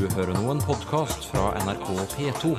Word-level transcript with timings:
Du 0.00 0.08
hører 0.16 0.32
nå 0.32 0.48
en 0.48 0.62
podkast 0.64 1.28
fra 1.28 1.52
NRK 1.60 1.92
P2. 2.14 2.56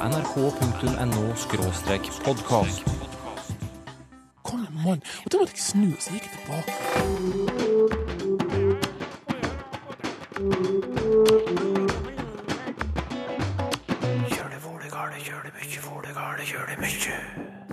nrk.no-podkast. 0.00 2.80
Kom 4.48 4.62
igjen, 4.62 4.78
mann. 4.80 5.04
Og 5.26 5.28
da 5.28 5.36
måtte 5.42 5.52
jeg 5.52 5.60
snu, 5.66 5.92
så 6.00 6.08
gikk 6.16 6.24
jeg 6.24 6.32
tilbake. 6.38 6.72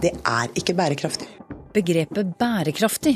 Det 0.04 0.12
er 0.20 0.48
ikke 0.60 0.76
bærekraftig. 0.84 1.32
Begrepet 1.80 2.28
bærekraftig. 2.44 3.16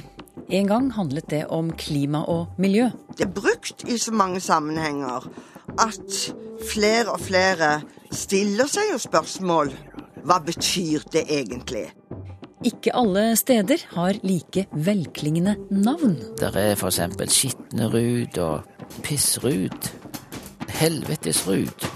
En 0.54 0.68
gang 0.68 0.92
handlet 0.94 1.26
det 1.32 1.46
om 1.50 1.72
klima 1.74 2.20
og 2.30 2.60
miljø. 2.62 2.92
Det 3.18 3.26
er 3.26 3.32
brukt 3.34 3.73
i 3.88 3.98
så 3.98 4.14
mange 4.16 4.40
sammenhenger 4.44 5.28
at 5.82 6.20
flere 6.70 7.14
og 7.14 7.22
flere 7.24 7.82
stiller 8.14 8.70
seg 8.72 8.94
jo 8.94 9.02
spørsmål 9.02 9.74
hva 10.24 10.38
betyr 10.46 11.04
det 11.12 11.26
egentlig? 11.28 11.90
Ikke 12.64 12.94
alle 12.96 13.34
steder 13.36 13.82
har 13.92 14.20
like 14.24 14.66
velklingende 14.72 15.58
navn. 15.72 16.16
Der 16.40 16.56
er 16.56 16.78
eksempel 16.78 17.28
Skitnerud 17.28 18.38
og 18.40 18.64
Pissrud. 19.04 19.92
Helvetesrud. 20.80 21.90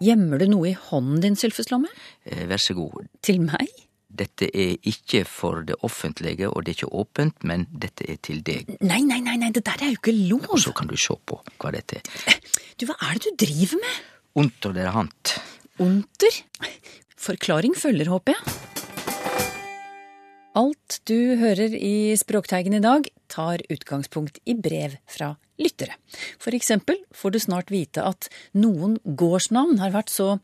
Gjemmer 0.00 0.40
du 0.40 0.46
noe 0.48 0.70
i 0.70 0.76
hånden 0.78 1.20
din, 1.20 1.36
Sylfeslomme? 1.36 1.90
Eh, 2.24 2.46
Vær 2.48 2.62
så 2.62 2.74
god. 2.78 3.02
Til 3.26 3.42
meg? 3.42 3.66
Dette 4.10 4.48
er 4.50 4.74
ikke 4.90 5.22
for 5.28 5.62
det 5.66 5.76
offentlige, 5.86 6.48
og 6.50 6.64
det 6.64 6.72
er 6.72 6.78
ikke 6.80 6.94
åpent, 7.02 7.44
men 7.46 7.66
dette 7.70 8.08
er 8.10 8.18
til 8.22 8.42
deg. 8.46 8.74
Nei, 8.82 9.00
nei, 9.06 9.20
nei, 9.22 9.36
nei, 9.38 9.52
det 9.54 9.62
der 9.68 9.84
er 9.86 9.92
jo 9.94 10.00
ikke 10.00 10.16
lov. 10.16 10.48
Og 10.50 10.62
så 10.66 10.74
kan 10.76 10.90
du 10.90 10.96
se 10.98 11.14
på 11.14 11.38
hva 11.62 11.72
dette 11.76 12.00
er. 12.00 12.40
Du, 12.80 12.88
hva 12.88 12.98
er 13.06 13.20
det 13.20 13.30
du 13.30 13.46
driver 13.46 13.80
med? 13.84 14.02
Unter 14.40 14.74
der 14.74 14.90
hand. 14.94 15.36
Onter? 15.80 16.42
Forklaring 17.20 17.76
følger, 17.78 18.10
håper 18.10 18.36
jeg. 18.36 18.79
Alt 20.58 20.96
du 21.06 21.36
hører 21.38 21.70
i 21.78 22.10
Språkteigen 22.18 22.74
i 22.74 22.82
dag, 22.82 23.04
tar 23.30 23.62
utgangspunkt 23.70 24.40
i 24.50 24.56
brev 24.58 24.96
fra 25.06 25.36
lyttere. 25.62 25.94
For 26.42 26.56
eksempel 26.56 26.98
får 27.14 27.34
du 27.34 27.38
snart 27.38 27.70
vite 27.70 28.02
at 28.02 28.26
noen 28.58 28.96
gårdsnavn 29.04 29.78
har 29.78 29.94
vært 29.94 30.10
så 30.10 30.40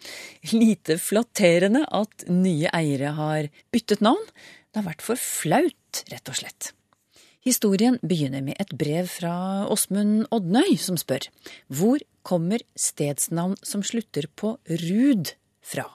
lite 0.52 1.00
flatterende 1.02 1.82
at 1.90 2.28
nye 2.30 2.70
eiere 2.70 3.16
har 3.18 3.50
byttet 3.74 4.04
navn. 4.06 4.22
Det 4.70 4.78
har 4.78 4.88
vært 4.92 5.02
for 5.02 5.18
flaut, 5.18 6.04
rett 6.12 6.30
og 6.30 6.38
slett. 6.38 6.70
Historien 7.42 7.98
begynner 8.02 8.46
med 8.46 8.62
et 8.62 8.70
brev 8.78 9.10
fra 9.10 9.66
Åsmund 9.70 10.28
Odnøy, 10.34 10.76
som 10.78 10.98
spør 10.98 11.26
hvor 11.66 12.02
kommer 12.26 12.62
stedsnavn 12.78 13.58
som 13.66 13.82
slutter 13.86 14.30
på 14.38 14.54
rud 14.70 15.34
fra? 15.66 15.90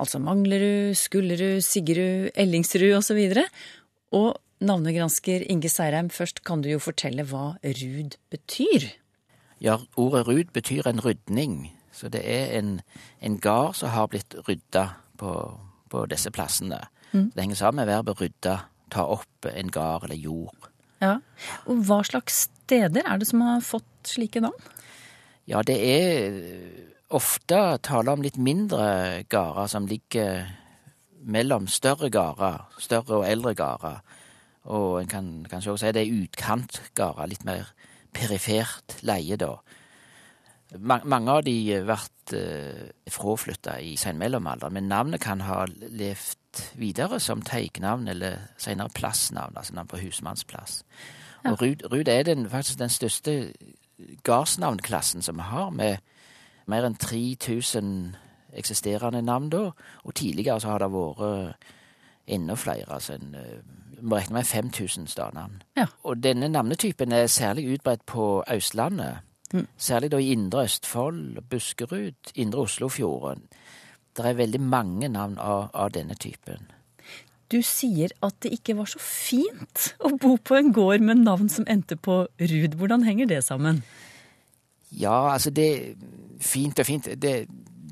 Altså 0.00 0.18
Manglerud, 0.18 0.94
Skullerud, 0.98 1.60
Siggerud, 1.62 2.30
Ellingsrud 2.34 2.96
osv. 2.98 3.20
Og 4.14 4.34
navnegransker 4.64 5.44
Inge 5.50 5.70
Seirheim, 5.70 6.10
først 6.10 6.42
kan 6.46 6.62
du 6.64 6.70
jo 6.72 6.82
fortelle 6.82 7.26
hva 7.28 7.54
rud 7.62 8.18
betyr. 8.34 8.90
Ja, 9.62 9.78
ordet 9.96 10.26
rud 10.28 10.52
betyr 10.56 10.88
en 10.90 11.02
rydning. 11.04 11.72
Så 11.94 12.10
det 12.10 12.24
er 12.26 12.58
en, 12.58 12.80
en 13.22 13.38
gard 13.38 13.78
som 13.78 13.92
har 13.94 14.10
blitt 14.10 14.34
rydda 14.48 14.88
på, 15.20 15.30
på 15.90 16.06
disse 16.10 16.32
plassene. 16.34 16.82
Det 17.14 17.38
henger 17.38 17.60
sammen 17.60 17.84
med 17.84 17.92
verbet 17.92 18.18
rydda, 18.18 18.56
ta 18.90 19.04
opp 19.06 19.46
en 19.46 19.70
gard 19.70 20.08
eller 20.08 20.18
jord. 20.18 20.70
Ja. 21.02 21.18
Og 21.70 21.84
hva 21.86 22.00
slags 22.06 22.48
steder 22.48 23.06
er 23.06 23.20
det 23.20 23.28
som 23.30 23.44
har 23.44 23.62
fått 23.62 24.10
slike 24.10 24.42
navn? 24.42 24.72
Ja, 25.46 25.60
det 25.62 25.76
er 25.78 26.38
ofte 27.12 27.60
taler 27.84 28.14
om 28.14 28.22
litt 28.24 28.38
mindre 28.40 29.24
gårder 29.30 29.70
som 29.70 29.88
ligger 29.88 30.46
mellom 31.24 31.68
større 31.68 32.10
gårder, 32.12 32.64
større 32.80 33.20
og 33.20 33.28
eldre 33.28 33.54
gårder. 33.58 34.02
Og 34.72 35.00
en 35.02 35.10
kan 35.10 35.30
kanskje 35.48 35.74
også 35.74 35.86
si 35.86 35.94
det 35.96 36.04
er 36.04 36.22
utkantgårder, 36.24 37.28
litt 37.28 37.44
mer 37.44 37.72
perifert 38.14 38.98
leie, 39.04 39.36
da. 39.40 39.56
Mange 40.80 41.30
av 41.30 41.44
de 41.46 41.54
vært 41.86 42.32
eh, 42.34 42.88
fraflytta 43.12 43.76
i 43.84 43.94
senmellomalderen, 44.00 44.74
men 44.74 44.88
navnet 44.90 45.22
kan 45.22 45.44
ha 45.46 45.64
levd 45.68 46.62
videre 46.80 47.20
som 47.22 47.44
teiknavn 47.46 48.08
eller 48.10 48.40
senere 48.58 48.90
plassnavn, 48.94 49.54
altså 49.58 49.76
navn 49.76 49.90
på 49.92 50.00
husmannsplass. 50.02 50.80
Og 51.44 51.60
Rud, 51.60 51.84
Rud 51.92 52.08
er 52.08 52.24
den, 52.26 52.48
faktisk 52.50 52.80
den 52.80 52.90
største 52.90 53.52
gardsnavnklassen 54.24 55.22
som 55.22 55.38
vi 55.38 55.46
har, 55.52 55.70
med 55.70 56.00
mer 56.70 56.86
enn 56.86 56.96
3000 57.00 58.16
eksisterende 58.54 59.22
navn 59.22 59.50
da, 59.50 59.70
og 60.04 60.14
tidligere 60.14 60.60
så 60.60 60.74
har 60.74 60.84
det 60.84 60.92
vært 60.94 61.56
enda 62.26 62.54
flere, 62.54 62.86
altså 62.88 63.18
en, 63.18 63.34
eh, 63.34 63.60
vi 63.98 64.06
må 64.06 64.16
regne 64.16 64.38
med 64.38 64.44
5000 64.44 65.06
stadnavn. 65.06 65.62
Ja. 65.76 65.86
Og 66.02 66.22
denne 66.22 66.48
navnetypen 66.48 67.12
er 67.12 67.26
særlig 67.26 67.74
utbredt 67.74 68.06
på 68.06 68.44
Østlandet, 68.52 69.18
særlig 69.78 70.10
da 70.10 70.16
i 70.16 70.32
Indre 70.32 70.64
Østfold, 70.64 71.42
Buskerud, 71.50 72.32
Indre 72.34 72.60
Oslofjorden. 72.60 73.42
Det 74.16 74.26
er 74.26 74.32
veldig 74.32 74.60
mange 74.60 75.08
navn 75.08 75.38
av, 75.38 75.70
av 75.74 75.90
denne 75.94 76.14
typen. 76.14 76.70
Du 77.52 77.60
sier 77.62 78.10
at 78.22 78.34
det 78.42 78.54
ikke 78.56 78.76
var 78.78 78.88
så 78.90 78.98
fint 79.02 79.94
å 80.00 80.14
bo 80.18 80.36
på 80.36 80.56
en 80.58 80.72
gård 80.74 81.04
med 81.04 81.22
navn 81.22 81.50
som 81.52 81.66
endte 81.70 81.96
på 81.96 82.24
rud. 82.40 82.76
Hvordan 82.80 83.04
henger 83.06 83.30
det 83.30 83.44
sammen? 83.44 83.82
Ja, 85.00 85.32
altså 85.32 85.50
det 85.54 85.96
Fint 86.44 86.78
og 86.82 86.86
fint. 86.86 87.06
Det, 87.22 87.30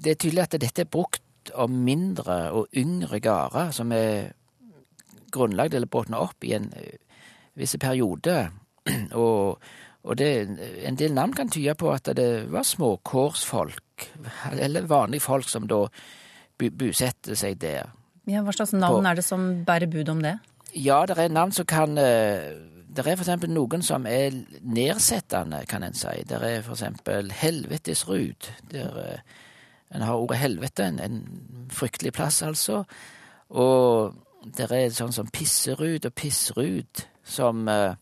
det 0.03 0.11
er 0.11 0.19
tydelig 0.19 0.43
at 0.43 0.57
dette 0.61 0.83
er 0.83 0.91
brukt 0.91 1.53
av 1.57 1.71
mindre 1.71 2.51
og 2.53 2.75
yngre 2.77 3.21
gårder 3.23 3.71
som 3.73 3.93
er 3.97 4.33
grunnlagd 5.33 5.75
eller 5.79 5.91
båtna 5.91 6.21
opp 6.21 6.45
i 6.45 6.53
en 6.59 6.69
eh, 6.77 6.99
viss 7.59 7.77
periode. 7.81 8.37
og, 9.23 9.63
og 10.03 10.19
det, 10.19 10.29
en 10.85 10.99
del 10.99 11.15
navn 11.17 11.33
kan 11.39 11.51
tyde 11.55 11.75
på 11.79 11.91
at 11.95 12.11
det 12.19 12.29
var 12.53 12.67
småkårsfolk, 12.67 14.09
eller 14.59 14.91
vanlige 14.91 15.25
folk 15.25 15.49
som 15.49 15.69
da 15.71 15.85
bosetter 16.59 17.39
seg 17.39 17.59
der. 17.63 17.91
Ja, 18.29 18.43
hva 18.45 18.55
slags 18.55 18.75
navn 18.75 19.01
På- 19.03 19.09
er 19.11 19.19
det 19.19 19.27
som 19.27 19.49
bærer 19.67 19.91
bud 19.91 20.13
om 20.13 20.21
det? 20.23 20.37
Ja, 20.79 21.03
det 21.07 21.19
er 21.19 21.33
navn 21.33 21.53
som 21.53 21.67
kan 21.69 21.99
eh, 22.01 22.53
Det 22.93 23.07
er 23.07 23.15
eksempel 23.15 23.49
noen 23.53 23.83
som 23.85 24.05
er 24.07 24.35
nedsettende, 24.61 25.63
kan 25.69 25.85
en 25.87 25.97
si. 25.97 26.13
Det 26.29 26.37
er 26.37 26.61
for 26.67 26.77
eksempel 26.77 27.33
Helvetesrud. 27.33 28.51
Der 28.73 28.99
eh, 29.01 29.41
en 29.95 30.05
har 30.05 30.17
ordet 30.21 30.39
helvete, 30.41 30.85
en, 30.85 31.01
en 31.01 31.69
fryktelig 31.73 32.13
plass, 32.13 32.43
altså. 32.43 32.83
Og 33.49 34.15
det 34.57 34.69
er 34.73 34.95
sånn 34.95 35.13
som 35.13 35.29
Pisserud 35.33 36.09
og 36.09 36.15
Pissrud, 36.17 37.05
som 37.25 37.69
eh, 37.69 37.93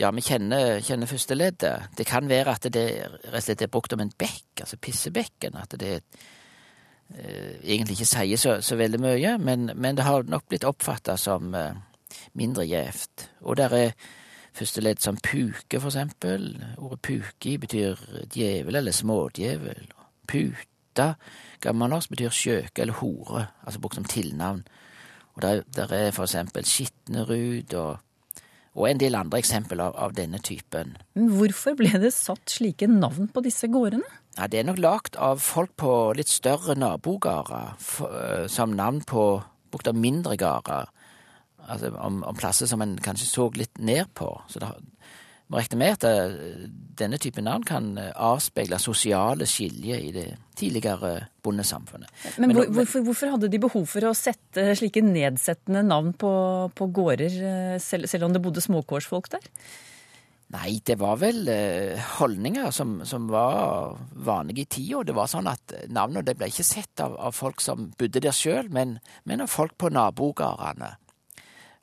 Ja, 0.00 0.08
vi 0.16 0.22
kjenner, 0.24 0.80
kjenner 0.82 1.06
første 1.10 1.36
leddet. 1.36 1.90
Det 1.94 2.06
kan 2.08 2.28
være 2.30 2.54
at 2.56 2.66
det 2.72 2.86
rett 3.04 3.34
og 3.34 3.42
slett 3.44 3.62
er 3.62 3.70
brukt 3.70 3.92
om 3.92 4.00
en 4.00 4.14
bekk, 4.18 4.62
altså 4.64 4.78
pissebekken. 4.80 5.58
At 5.60 5.76
det 5.78 5.92
eh, 5.98 7.58
egentlig 7.62 7.98
ikke 7.98 8.08
sier 8.08 8.40
så, 8.40 8.56
så 8.64 8.78
veldig 8.80 9.02
mye, 9.02 9.34
men, 9.38 9.68
men 9.76 9.98
det 9.98 10.06
har 10.08 10.24
nok 10.24 10.48
blitt 10.48 10.66
oppfatta 10.66 11.18
som 11.20 11.52
eh, 11.54 11.76
mindre 12.38 12.66
gjevt. 12.68 13.28
Og 13.42 13.58
der 13.60 13.74
er 13.76 13.92
første 14.58 14.82
ledd 14.82 15.02
som 15.02 15.18
puke, 15.22 15.80
for 15.80 15.90
eksempel. 15.90 16.50
Ordet 16.78 17.02
puki 17.04 17.56
betyr 17.60 18.00
djevel 18.34 18.80
eller 18.80 18.94
smådjevel. 18.94 19.86
Puta, 20.28 21.12
gammelnorsk, 21.64 22.12
betyr 22.14 22.34
skjøke 22.34 22.84
eller 22.84 22.98
hore, 23.00 23.46
altså 23.64 23.80
brukt 23.80 23.98
som 24.00 24.08
tilnavn. 24.08 24.64
Og 25.38 25.42
der, 25.42 25.62
der 25.76 25.92
er 25.94 26.10
for 26.10 26.26
eksempel 26.26 26.66
Skitnerud 26.66 27.74
og, 27.78 27.98
og 28.74 28.88
en 28.90 29.00
del 29.00 29.14
andre 29.14 29.38
eksempler 29.38 29.84
av, 29.84 29.94
av 29.94 30.16
denne 30.16 30.40
typen. 30.42 30.96
Men 31.14 31.28
hvorfor 31.38 31.76
ble 31.78 31.92
det 32.02 32.10
satt 32.16 32.50
slike 32.50 32.88
navn 32.90 33.30
på 33.30 33.44
disse 33.46 33.70
gårdene? 33.70 34.06
Ja, 34.38 34.46
Det 34.46 34.60
er 34.60 34.66
nok 34.66 34.78
lagd 34.78 35.16
av 35.18 35.40
folk 35.42 35.72
på 35.78 35.92
litt 36.18 36.30
større 36.30 36.74
nabogårder, 36.78 37.74
øh, 38.06 38.44
som 38.50 38.74
navn 38.74 39.00
på 39.06 39.42
brukt 39.70 39.88
av 39.90 39.98
mindre 39.98 40.36
gårder. 40.38 40.90
Altså 41.66 41.90
om, 41.96 42.22
om 42.24 42.36
plasser 42.38 42.66
som 42.70 42.82
en 42.84 42.96
kanskje 43.02 43.26
så 43.28 43.48
litt 43.58 43.78
ned 43.78 44.06
på. 44.14 44.28
Så 44.48 44.60
det 44.62 44.68
har- 44.70 44.84
må 45.48 45.56
regne 45.56 45.78
med 45.80 45.94
at 45.96 46.04
øh, 46.04 46.68
denne 47.00 47.16
type 47.16 47.40
navn 47.40 47.62
kan 47.64 47.86
øh, 47.98 48.10
avspeile 48.14 48.76
sosiale 48.78 49.46
skiljer 49.48 49.96
i 50.04 50.10
det 50.12 50.26
tidligere 50.60 51.26
bondesamfunnet. 51.42 52.10
Men, 52.36 52.52
hvor, 52.52 52.66
hvorfor, 52.68 53.00
hvorfor 53.06 53.30
hadde 53.32 53.48
de 53.48 53.58
behov 53.62 53.86
for 53.88 54.04
å 54.04 54.12
sette 54.12 54.74
slike 54.76 55.00
nedsettende 55.00 55.80
navn 55.88 56.12
på, 56.12 56.32
på 56.76 56.90
gårder, 56.92 57.38
eh, 57.40 57.78
selv, 57.80 58.04
selv 58.12 58.28
om 58.28 58.36
det 58.36 58.42
bodde 58.44 58.60
småkårsfolk 58.60 59.30
der? 59.38 59.48
Nei, 60.52 60.78
det 60.84 60.98
var 61.00 61.16
vel 61.20 61.48
eh, 61.52 61.96
holdninger 62.18 62.70
som, 62.72 62.98
som 63.08 63.26
var 63.32 63.96
vanlige 64.28 64.64
i 64.64 64.70
tida. 64.78 65.02
Det 65.04 65.16
var 65.16 65.28
sånn 65.32 65.48
at 65.48 65.74
navnet 65.88 66.28
ble 66.36 66.48
ikke 66.52 66.64
sett 66.64 67.00
av, 67.04 67.16
av 67.16 67.32
folk 67.36 67.60
som 67.64 67.88
bodde 67.96 68.20
der 68.24 68.36
sjøl, 68.36 68.68
men, 68.72 68.98
men 69.24 69.44
av 69.44 69.48
folk 69.52 69.76
på 69.80 69.88
nabogårdene. 69.96 70.94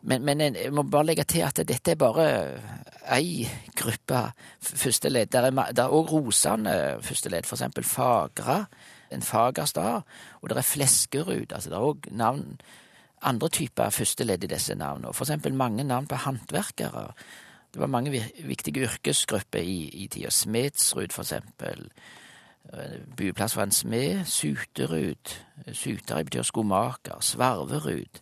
Men, 0.06 0.22
men 0.26 0.42
jeg 0.42 0.72
må 0.74 0.84
bare 0.84 1.08
legge 1.10 1.24
til 1.26 1.42
at 1.46 1.58
dette 1.66 1.92
er 1.96 2.00
bare 2.00 2.26
ei 3.16 3.46
gruppe 3.78 4.22
førsteledd. 4.62 5.32
første. 5.32 5.42
Det 5.42 5.42
er, 5.50 5.56
ma- 5.56 5.70
er 5.70 5.94
òg 5.94 6.12
rosende 6.14 6.76
førsteledd, 7.02 7.46
for 7.46 7.58
eksempel 7.58 7.84
Fagra, 7.84 8.66
en 9.12 9.22
fagerstad, 9.22 10.04
og 10.42 10.50
det 10.50 10.58
er 10.58 10.68
Fleskerud. 10.68 11.52
Altså 11.52 11.70
det 11.70 11.78
er 11.78 11.88
òg 11.90 12.10
andre 13.26 13.50
typer 13.50 13.90
førsteledd 13.90 14.44
i 14.46 14.52
disse 14.52 14.76
navnene. 14.76 15.14
For 15.14 15.26
eksempel 15.26 15.54
mange 15.54 15.84
navn 15.84 16.08
på 16.08 16.16
håndverkere. 16.16 17.08
Det 17.74 17.82
var 17.82 17.88
mange 17.92 18.12
viktige 18.46 18.86
yrkesgrupper 18.86 19.60
i, 19.60 19.90
i 20.04 20.08
tida. 20.08 20.30
Smedsrud, 20.30 21.12
for 21.12 21.26
eksempel. 21.26 21.90
Buplass 23.18 23.54
for 23.54 23.64
en 23.64 23.72
smed. 23.72 24.26
Suterud. 24.26 25.34
Suteri 25.74 26.24
betyr 26.24 26.46
skomaker. 26.48 27.20
Svarverud. 27.22 28.22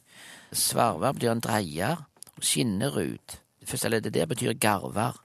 Svarver 0.53 1.13
betyr 1.13 1.31
en 1.31 1.39
dreier. 1.43 2.05
Skinnerud. 2.41 3.37
Det 3.59 3.69
første 3.69 3.89
leddet 3.89 4.13
der 4.13 4.25
betyr 4.25 4.53
garver. 4.53 5.19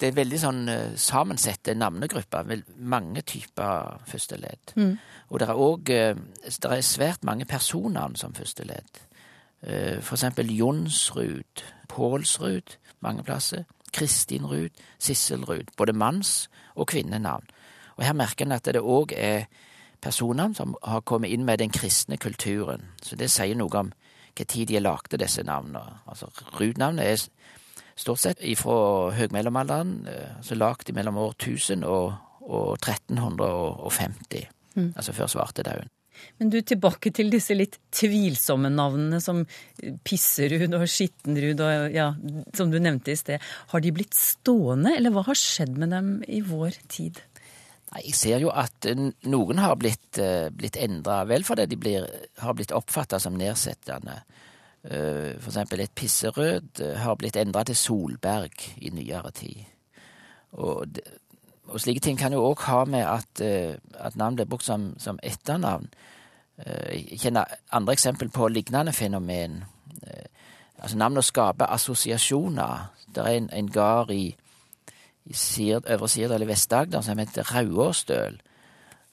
Det 0.00 0.08
er 0.08 0.16
veldig 0.16 0.38
sånn 0.42 0.68
eh, 0.68 0.94
sammensette 0.98 1.74
navnegrupper. 1.78 2.48
Mange 2.78 3.22
typer 3.22 4.00
første 4.10 4.36
ledd. 4.36 4.74
Og 5.30 5.38
det 5.40 5.48
er 5.48 5.54
òg 5.54 5.84
Det 5.84 6.70
er 6.70 6.80
svært 6.80 7.22
mange 7.24 7.44
personnavn 7.44 8.16
som 8.16 8.34
første 8.34 8.64
ledd. 8.64 8.98
Eh, 9.62 10.00
For 10.00 10.16
eksempel 10.16 10.50
Jonsrud, 10.50 11.62
Pålsrud 11.88 12.76
mange 13.00 13.22
plasser. 13.22 13.64
Kristinrud, 13.92 14.70
Sisselrud. 14.98 15.70
Både 15.76 15.92
manns- 15.92 16.48
og 16.74 16.86
kvinnenavn. 16.86 17.44
Og 17.96 18.04
her 18.04 18.12
merker 18.12 18.44
en 18.44 18.52
at 18.52 18.64
det 18.64 18.82
òg 18.82 19.12
er 19.16 19.46
personnavn 20.02 20.54
som 20.54 20.74
har 20.82 21.00
kommet 21.00 21.30
inn 21.30 21.44
med 21.44 21.58
den 21.58 21.70
kristne 21.70 22.16
kulturen. 22.16 22.82
Så 23.02 23.16
det 23.16 23.30
sier 23.30 23.54
noe 23.54 23.78
om 23.78 23.92
hva 24.34 24.46
tid 24.50 24.68
de 24.70 24.82
lagde 24.82 25.20
disse 25.20 25.42
navnene. 25.46 26.00
Altså, 26.10 26.30
Ruud-navnet 26.58 27.04
er 27.06 27.26
stort 27.96 28.22
sett 28.22 28.42
fra 28.58 29.10
høgmellomalderen, 29.14 30.06
eh, 30.10 30.36
altså 30.38 30.58
lagd 30.58 30.90
mellom 30.94 31.20
år 31.22 31.34
1000 31.38 31.84
og, 31.86 32.14
og 32.42 32.78
1350. 32.78 34.48
Altså 34.96 35.12
før 35.14 35.30
svartedauden. 35.30 35.90
Men 36.38 36.50
du, 36.50 36.60
tilbake 36.62 37.10
til 37.14 37.30
disse 37.32 37.54
litt 37.56 37.78
tvilsomme 37.94 38.70
navnene 38.72 39.20
som 39.22 39.42
Pisserud 40.06 40.76
og 40.76 40.86
Skittenrud 40.90 41.62
og 41.64 41.94
ja, 41.94 42.08
som 42.56 42.70
du 42.72 42.78
nevnte 42.82 43.14
i 43.14 43.18
sted. 43.18 43.42
Har 43.72 43.82
de 43.82 43.92
blitt 43.94 44.14
stående, 44.18 44.94
eller 44.96 45.14
hva 45.14 45.24
har 45.28 45.38
skjedd 45.38 45.78
med 45.80 45.94
dem 45.94 46.10
i 46.26 46.40
vår 46.46 46.78
tid? 46.90 47.22
Nei, 47.94 48.08
Jeg 48.08 48.14
ser 48.18 48.42
jo 48.42 48.50
at 48.50 48.86
eh, 48.90 49.02
noen 49.30 49.60
har 49.62 49.76
blitt, 49.78 50.18
eh, 50.18 50.50
blitt 50.50 50.76
endra, 50.76 51.22
vel 51.30 51.44
fordi 51.46 51.68
de 51.70 51.78
blir, 51.78 52.06
har 52.42 52.54
blitt 52.54 52.74
oppfatta 52.74 53.20
som 53.22 53.36
nedsettende. 53.38 54.22
Eh, 54.84 55.38
For 55.38 55.52
eksempel 55.52 55.80
et 55.84 55.94
pisserød 55.94 56.82
har 56.98 57.14
blitt 57.16 57.36
endra 57.36 57.64
til 57.64 57.78
Solberg 57.78 58.66
i 58.82 58.90
nyere 58.90 59.30
tid. 59.30 59.62
Og, 60.52 60.98
og 61.68 61.80
slike 61.80 62.02
ting 62.02 62.18
kan 62.18 62.32
jo 62.32 62.42
òg 62.50 62.66
ha 62.66 62.84
med 62.84 63.06
at, 63.06 63.40
at 63.40 64.16
navn 64.16 64.36
blir 64.36 64.46
brukt 64.46 64.66
som, 64.66 64.92
som 64.98 65.18
etternavn. 65.22 65.88
Jeg 66.54 67.18
kjenner 67.18 67.50
andre 67.74 67.96
eksempel 67.96 68.28
på 68.30 68.46
lignende 68.48 68.92
fenomen. 68.94 69.64
Altså 70.78 70.94
å 70.94 71.24
skaper 71.26 71.72
assosiasjoner. 71.74 72.92
Det 73.10 73.24
er 73.24 73.40
en, 73.40 73.48
en 73.50 73.70
gard 73.72 74.12
i 74.14 74.36
i 75.24 75.32
Sirt, 75.32 75.88
Øvre 75.90 76.08
Sirdal 76.08 76.42
i 76.42 76.48
Vest-Agder 76.48 77.00
som 77.00 77.18
heter 77.18 77.54
Rauåsdøl. 77.54 78.40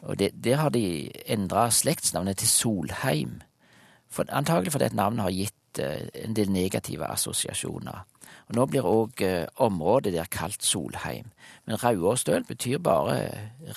Og 0.01 0.19
det, 0.19 0.31
Der 0.43 0.55
har 0.55 0.69
de 0.69 1.11
endra 1.25 1.69
slektsnavnet 1.71 2.37
til 2.37 2.47
Solheim. 2.47 3.41
For, 4.09 4.25
antagelig 4.29 4.71
fordi 4.71 4.85
et 4.85 4.93
navn 4.93 5.19
har 5.19 5.31
gitt 5.31 5.79
eh, 5.79 6.07
en 6.25 6.35
del 6.35 6.51
negative 6.51 7.07
assosiasjoner. 7.07 8.05
Og 8.49 8.55
Nå 8.55 8.65
blir 8.65 8.87
òg 8.87 9.21
eh, 9.21 9.47
området 9.55 10.13
der 10.13 10.27
kalt 10.31 10.63
Solheim. 10.63 11.31
Men 11.65 11.83
Rauåsdøl 11.83 12.43
betyr 12.43 12.81
bare 12.83 13.29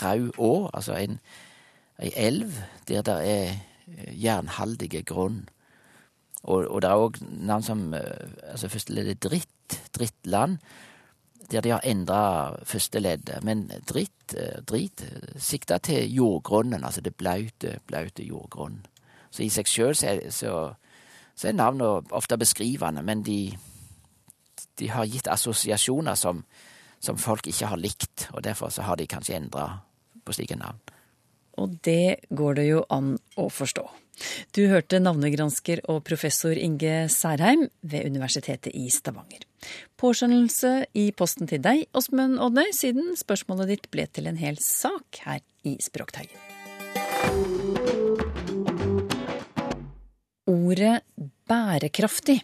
rau 0.03 0.31
å, 0.39 0.71
altså 0.75 0.97
en, 0.99 1.21
ei 2.03 2.11
elv 2.17 2.57
der 2.89 3.05
det 3.07 3.15
er 3.15 3.53
eh, 3.53 4.15
jernhaldige 4.23 5.03
grunn. 5.03 5.45
Og, 6.43 6.67
og 6.67 6.83
det 6.83 6.91
er 6.91 7.05
òg 7.05 7.21
navn 7.23 7.63
som 7.63 7.95
eh, 7.95 8.51
altså 8.51 8.69
Første 8.69 8.93
ledd 8.93 9.13
er 9.13 9.21
dritt, 9.29 9.79
drittland 9.95 10.59
der 11.51 11.61
de 11.61 11.73
har 11.75 11.85
endra 11.85 12.57
første 12.65 13.01
leddet. 13.01 13.45
Men 13.45 13.67
dritt, 13.89 14.35
eh, 14.37 14.61
drit 14.67 15.03
eh, 15.03 15.39
sikta 15.39 15.79
til 15.79 16.15
jordgrunnen, 16.15 16.85
altså 16.85 17.01
det 17.01 17.17
blaute, 17.17 17.79
blaute 17.87 18.25
jordgrunnen. 18.25 18.87
Så 19.31 19.43
i 19.43 19.51
seg 19.51 19.67
sjøl 19.67 19.97
så, 19.99 20.15
så, 20.31 20.75
så 21.35 21.49
er 21.49 21.57
navnet 21.59 22.13
ofte 22.15 22.39
beskrivende, 22.39 23.03
men 23.03 23.25
de, 23.27 23.57
de 24.79 24.89
har 24.89 25.09
gitt 25.11 25.29
assosiasjoner 25.29 26.15
som, 26.15 26.45
som 27.03 27.19
folk 27.19 27.47
ikke 27.51 27.73
har 27.73 27.81
likt, 27.81 28.29
og 28.33 28.45
derfor 28.45 28.71
så 28.71 28.87
har 28.87 28.97
de 28.97 29.11
kanskje 29.11 29.37
endra 29.41 29.81
på 30.25 30.37
slike 30.37 30.57
navn. 30.57 30.79
Og 31.59 31.79
det 31.85 32.27
går 32.31 32.55
det 32.55 32.69
jo 32.69 32.85
an 32.91 33.17
å 33.37 33.49
forstå. 33.51 33.85
Du 34.55 34.63
hørte 34.71 35.01
navnegransker 35.03 35.83
og 35.91 36.03
professor 36.07 36.55
Inge 36.55 37.09
Særheim 37.13 37.67
ved 37.83 38.07
Universitetet 38.07 38.75
i 38.77 38.87
Stavanger. 38.93 39.43
Påskjønnelse 40.01 40.73
i 41.01 41.09
posten 41.17 41.49
til 41.51 41.63
deg, 41.65 41.87
Åsmund 41.97 42.39
Odnøy, 42.43 42.71
siden 42.77 43.15
spørsmålet 43.19 43.73
ditt 43.73 43.91
ble 43.95 44.07
til 44.13 44.29
en 44.31 44.39
hel 44.41 44.61
sak 44.63 45.23
her 45.25 45.41
i 45.65 45.77
Språkteigen. 45.83 46.37
Ordet 50.51 50.99
bærekraftig. 51.49 52.43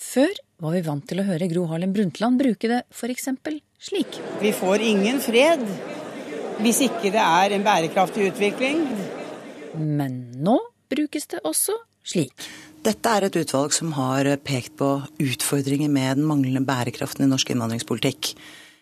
Før 0.00 0.32
var 0.64 0.74
vi 0.74 0.82
vant 0.86 1.04
til 1.06 1.20
å 1.20 1.26
høre 1.28 1.48
Gro 1.50 1.66
Harlem 1.70 1.92
Brundtland 1.94 2.40
bruke 2.40 2.70
det 2.70 2.82
f.eks. 2.88 3.28
slik. 3.78 4.20
Vi 4.40 4.52
får 4.56 4.84
ingen 4.84 5.20
fred 5.22 5.64
hvis 6.60 6.82
ikke 6.88 7.12
det 7.12 7.20
er 7.20 7.54
en 7.56 7.64
bærekraftig 7.64 8.30
utvikling. 8.32 8.82
Men 9.76 10.20
nå 10.40 10.58
brukes 10.90 11.30
det 11.30 11.42
også 11.46 11.76
slik. 12.06 12.34
Dette 12.84 13.12
er 13.12 13.26
et 13.26 13.36
utvalg 13.36 13.74
som 13.76 13.92
har 13.96 14.28
pekt 14.44 14.76
på 14.80 14.94
utfordringer 15.20 15.92
med 15.92 16.20
den 16.20 16.28
manglende 16.28 16.64
bærekraften 16.66 17.26
i 17.26 17.30
norsk 17.30 17.52
innvandringspolitikk. 17.52 18.34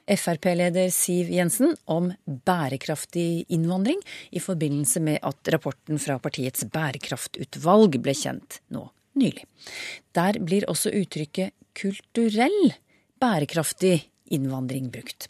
Frp-leder 0.09 0.89
Siv 0.95 1.29
Jensen 1.35 1.75
om 1.91 2.09
bærekraftig 2.25 3.45
innvandring 3.53 3.99
i 4.33 4.41
forbindelse 4.41 5.03
med 5.05 5.19
at 5.27 5.51
rapporten 5.53 6.01
fra 6.01 6.17
partiets 6.23 6.65
bærekraftutvalg 6.73 7.99
ble 8.01 8.15
kjent 8.17 8.63
nå 8.73 8.87
nylig. 9.19 9.45
Der 10.17 10.39
blir 10.41 10.69
også 10.71 10.95
uttrykket 10.95 11.53
kulturell 11.77 12.73
bærekraftig 13.21 13.99
innvandring 14.35 14.91
brukt. 14.95 15.29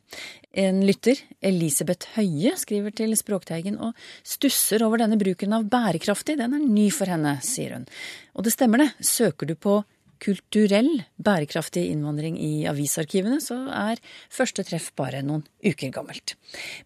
En 0.53 0.81
lytter, 0.87 1.21
Elisabeth 1.45 2.15
Høie, 2.17 2.55
skriver 2.59 2.95
til 2.97 3.15
Språkteigen 3.19 3.79
og 3.83 3.99
stusser 4.27 4.83
over 4.87 5.03
denne 5.03 5.19
bruken 5.21 5.55
av 5.57 5.69
bærekraftig. 5.71 6.39
Den 6.41 6.57
er 6.57 6.65
ny 6.65 6.89
for 6.95 7.11
henne, 7.11 7.37
sier 7.45 7.77
hun. 7.77 7.87
Og 8.35 8.47
det 8.47 8.55
stemmer 8.57 8.85
det. 8.85 8.91
Søker 9.05 9.49
du 9.49 9.55
på 9.59 9.81
kulturell 10.23 10.91
bærekraftig 11.23 11.85
innvandring 11.93 12.39
i 12.43 12.67
avisarkivene, 12.67 13.39
så 13.43 13.61
er 13.71 14.01
første 14.35 14.65
treff 14.67 14.91
bare 14.99 15.23
noen 15.23 15.45
uker 15.63 15.93
gammelt. 15.95 16.35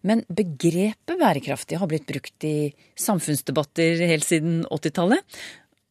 Men 0.05 0.23
begrepet 0.29 1.17
bærekraftig 1.19 1.79
har 1.81 1.89
blitt 1.89 2.07
brukt 2.09 2.47
i 2.47 2.71
samfunnsdebatter 2.99 4.05
helt 4.05 4.27
siden 4.27 4.61
80-tallet. 4.69 5.25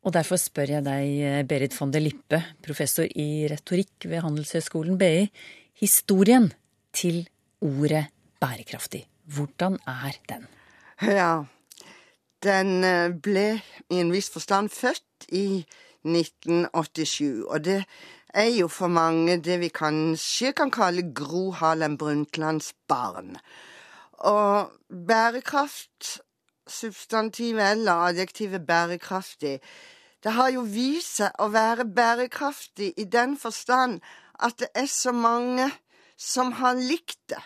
Og 0.02 0.14
derfor 0.16 0.38
spør 0.40 0.76
jeg 0.76 0.86
deg, 0.86 1.46
Berit 1.50 1.74
von 1.76 1.92
der 1.94 2.02
Lippe, 2.02 2.40
professor 2.64 3.06
i 3.06 3.46
retorikk 3.50 4.08
ved 4.10 4.24
Handelshøyskolen 4.24 4.98
BI, 4.98 5.28
historien 5.82 6.52
til 6.94 7.28
ordet 7.60 8.06
bærekraftig. 8.40 9.08
Hvordan 9.24 9.78
er 9.86 10.12
den? 10.28 10.46
Ja, 11.02 11.42
den 12.42 12.84
eh, 12.84 13.10
ble 13.22 13.46
i 13.90 13.98
en 13.98 14.12
viss 14.14 14.30
forstand 14.30 14.70
født 14.70 15.26
i 15.28 15.66
1987, 16.06 17.42
og 17.48 17.64
det 17.64 17.80
er 18.34 18.50
jo 18.60 18.68
for 18.68 18.86
mange 18.86 19.40
det 19.42 19.58
vi 19.60 19.72
kanskje 19.74 20.52
kan 20.52 20.70
kalle 20.70 21.08
Gro 21.14 21.50
Harlem 21.50 21.98
Brundtlands 21.98 22.72
barn. 22.88 23.36
Og 24.12 24.70
bærekraft, 25.06 26.20
substantivet 26.66 27.70
eller 27.70 28.06
adjektivet 28.06 28.66
bærekraftig, 28.66 29.58
det 30.22 30.32
har 30.32 30.48
jo 30.54 30.62
vist 30.62 31.18
seg 31.18 31.42
å 31.42 31.50
være 31.50 31.90
bærekraftig 31.90 32.92
i 32.96 33.04
den 33.04 33.34
forstand 33.38 33.98
at 34.42 34.58
det 34.60 34.70
er 34.74 34.88
så 34.90 35.12
mange 35.14 35.70
som 36.18 36.52
har 36.58 36.78
likt 36.78 37.20
det. 37.32 37.40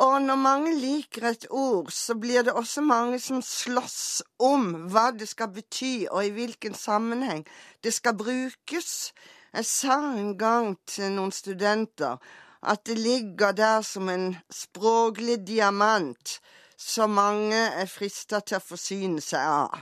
Og 0.00 0.22
når 0.24 0.36
mange 0.40 0.70
liker 0.80 1.26
et 1.28 1.46
ord, 1.50 1.90
så 1.92 2.14
blir 2.16 2.42
det 2.46 2.54
også 2.56 2.80
mange 2.80 3.18
som 3.20 3.42
slåss 3.44 4.22
om 4.40 4.70
hva 4.92 5.10
det 5.12 5.28
skal 5.28 5.50
bety, 5.52 6.06
og 6.08 6.24
i 6.24 6.32
hvilken 6.32 6.74
sammenheng 6.74 7.44
det 7.84 7.92
skal 7.92 8.16
brukes. 8.16 9.12
Jeg 9.52 9.66
sa 9.68 9.98
en 10.14 10.38
gang 10.40 10.78
til 10.88 11.12
noen 11.12 11.34
studenter 11.36 12.16
at 12.62 12.84
det 12.86 12.96
ligger 12.96 13.52
der 13.52 13.84
som 13.84 14.08
en 14.08 14.34
språklig 14.52 15.40
diamant 15.48 16.40
som 16.80 17.12
mange 17.12 17.56
er 17.56 17.88
frista 17.88 18.40
til 18.40 18.56
å 18.56 18.64
forsyne 18.64 19.20
seg 19.24 19.44
av. 19.44 19.80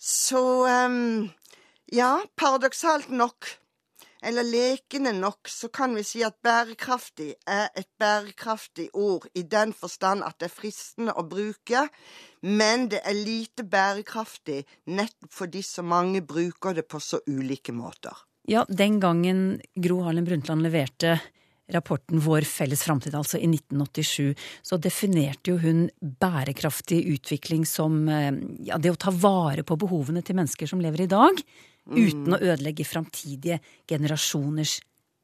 Så 0.00 0.42
um, 0.66 1.28
ja, 1.92 2.16
paradoksalt 2.38 3.10
nok 3.14 3.52
eller 4.22 4.46
lekende 4.46 5.12
nok, 5.16 5.48
så 5.48 5.68
kan 5.72 5.94
vi 5.96 6.04
si 6.06 6.22
at 6.26 6.38
bærekraftig 6.44 7.32
er 7.48 7.68
et 7.78 7.88
bærekraftig 8.00 8.88
ord 8.94 9.26
i 9.34 9.42
den 9.42 9.72
forstand 9.76 10.24
at 10.26 10.38
det 10.40 10.50
er 10.50 10.54
fristende 10.54 11.16
å 11.16 11.24
bruke, 11.28 11.86
men 12.46 12.88
det 12.92 13.02
er 13.04 13.16
lite 13.16 13.64
bærekraftig 13.64 14.62
nettopp 14.92 15.32
fordi 15.40 15.64
så 15.64 15.84
mange 15.86 16.22
bruker 16.22 16.76
det 16.76 16.86
på 16.88 17.00
så 17.00 17.22
ulike 17.26 17.72
måter. 17.76 18.16
Ja, 18.48 18.64
den 18.68 19.00
gangen 19.00 19.60
Gro 19.76 20.00
Harlem 20.06 20.24
Brundtland 20.26 20.64
leverte 20.64 21.18
rapporten 21.70 22.20
Vår 22.20 22.42
felles 22.48 22.82
framtid, 22.82 23.14
altså 23.14 23.38
i 23.38 23.46
1987, 23.46 24.34
så 24.62 24.78
definerte 24.82 25.52
jo 25.52 25.58
hun 25.62 25.84
bærekraftig 26.00 27.02
utvikling 27.14 27.66
som 27.68 28.02
eh, 28.08 28.32
ja, 28.66 28.78
det 28.78 28.90
å 28.90 28.98
ta 29.00 29.12
vare 29.14 29.62
på 29.66 29.78
behovene 29.80 30.24
til 30.26 30.38
mennesker 30.40 30.70
som 30.70 30.82
lever 30.82 31.04
i 31.04 31.10
dag, 31.10 31.42
uten 31.96 32.36
å 32.36 32.40
ødelegge 32.40 32.88
framtidige 32.88 33.60
generasjoners 33.90 34.78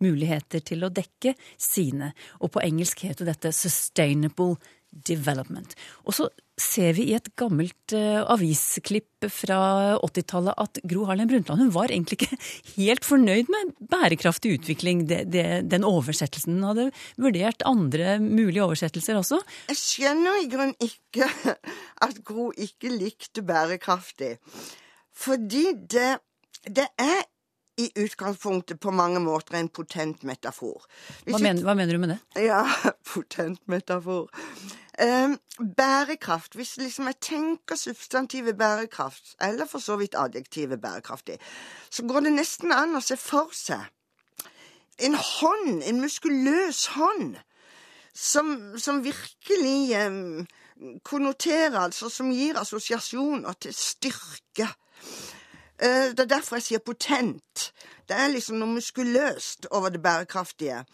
muligheter 0.04 0.64
til 0.64 0.84
å 0.84 0.92
dekke 0.92 1.34
sine. 1.56 2.12
Og 2.40 2.52
på 2.56 2.64
engelsk 2.64 3.06
heter 3.06 3.28
dette 3.30 3.54
sustainable 3.56 4.56
development. 5.06 5.74
Og 6.06 6.14
så 6.16 6.28
ser 6.56 6.94
vi 6.96 7.10
i 7.10 7.16
et 7.16 7.28
gammelt 7.36 7.92
uh, 7.92 8.22
avisklipp 8.32 9.26
fra 9.32 9.58
80-tallet 9.98 10.56
at 10.62 10.80
Gro 10.88 11.04
Harlem 11.08 11.28
Brundtland 11.28 11.66
hun 11.66 11.72
var 11.74 11.92
egentlig 11.92 12.16
ikke 12.22 12.38
helt 12.78 13.04
fornøyd 13.04 13.50
med 13.52 13.74
bærekraftig 13.92 14.54
utvikling, 14.56 15.04
det, 15.10 15.26
det, 15.34 15.44
den 15.68 15.84
oversettelsen. 15.84 16.56
Hun 16.56 16.70
hadde 16.70 16.88
vurdert 17.20 17.66
andre 17.68 18.16
mulige 18.22 18.64
oversettelser 18.64 19.20
også. 19.20 19.42
Jeg 19.72 19.82
skjønner 19.82 20.40
i 20.40 20.48
grunnen 20.52 20.88
ikke 20.88 21.28
at 22.06 22.22
Gro 22.24 22.48
ikke 22.56 22.94
likte 22.94 23.44
bærekraftig. 23.44 24.36
Fordi 25.16 25.70
det, 25.92 26.16
det 26.66 26.88
er 26.98 27.24
i 27.76 27.90
utgangspunktet 28.00 28.80
på 28.80 28.90
mange 28.90 29.20
måter 29.20 29.58
en 29.58 29.68
potent 29.68 30.22
metafor. 30.24 30.86
Hva, 31.26 31.38
mener, 31.38 31.60
hva 31.64 31.74
mener 31.76 31.92
du 31.92 32.00
med 32.00 32.14
det? 32.14 32.46
Ja, 32.46 32.62
potent 33.12 33.60
metafor. 33.68 34.30
Um, 34.96 35.36
bærekraft. 35.76 36.56
Hvis 36.56 36.76
liksom 36.80 37.10
jeg 37.10 37.20
tenker 37.20 37.76
substantivet 37.76 38.56
bærekraft, 38.56 39.34
eller 39.40 39.68
for 39.68 39.84
så 39.84 39.98
vidt 40.00 40.16
adjektivet 40.16 40.80
bærekraftig, 40.80 41.36
så 41.90 42.06
går 42.08 42.24
det 42.24 42.32
nesten 42.38 42.72
an 42.72 42.96
å 42.96 43.04
se 43.04 43.18
for 43.20 43.52
seg 43.52 43.84
en 44.98 45.14
hånd, 45.20 45.82
en 45.84 46.00
muskuløs 46.00 46.86
hånd, 46.96 47.36
som, 48.16 48.78
som 48.80 49.02
virkelig 49.04 50.06
um, 50.06 50.46
konnoterer, 51.04 51.76
altså 51.82 52.08
som 52.08 52.32
gir 52.32 52.56
assosiasjoner 52.56 53.58
til 53.60 53.76
styrke. 53.76 54.70
Uh, 55.82 56.10
det 56.16 56.24
er 56.24 56.32
derfor 56.36 56.56
jeg 56.56 56.68
sier 56.68 56.84
potent. 56.84 57.70
Det 58.08 58.16
er 58.16 58.32
liksom 58.32 58.60
noe 58.60 58.76
muskuløst 58.78 59.68
over 59.70 59.92
det 59.92 60.02
bærekraftige. 60.02 60.84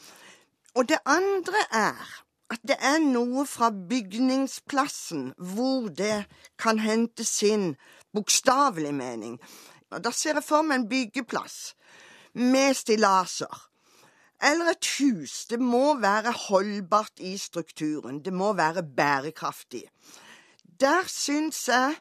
Og 0.74 0.88
det 0.88 0.98
andre 1.06 1.66
er 1.70 2.22
at 2.52 2.60
det 2.68 2.76
er 2.80 2.98
noe 3.00 3.46
fra 3.48 3.70
bygningsplassen 3.70 5.32
hvor 5.54 5.88
det 5.88 6.24
kan 6.60 6.80
hente 6.82 7.24
sin 7.24 7.74
bokstavelig 8.12 8.94
mening. 8.94 9.38
Og 9.92 10.04
da 10.04 10.12
ser 10.12 10.36
jeg 10.36 10.44
for 10.44 10.64
meg 10.64 10.82
en 10.82 10.88
byggeplass 10.88 11.74
med 12.34 12.74
stillaser. 12.76 13.68
Eller 14.42 14.72
et 14.72 14.88
hus. 14.98 15.44
Det 15.46 15.60
må 15.60 15.94
være 16.00 16.32
holdbart 16.48 17.20
i 17.20 17.36
strukturen. 17.38 18.20
Det 18.24 18.32
må 18.32 18.52
være 18.58 18.82
bærekraftig. 18.82 19.84
Der 20.80 21.06
syns 21.06 21.68
jeg 21.68 21.94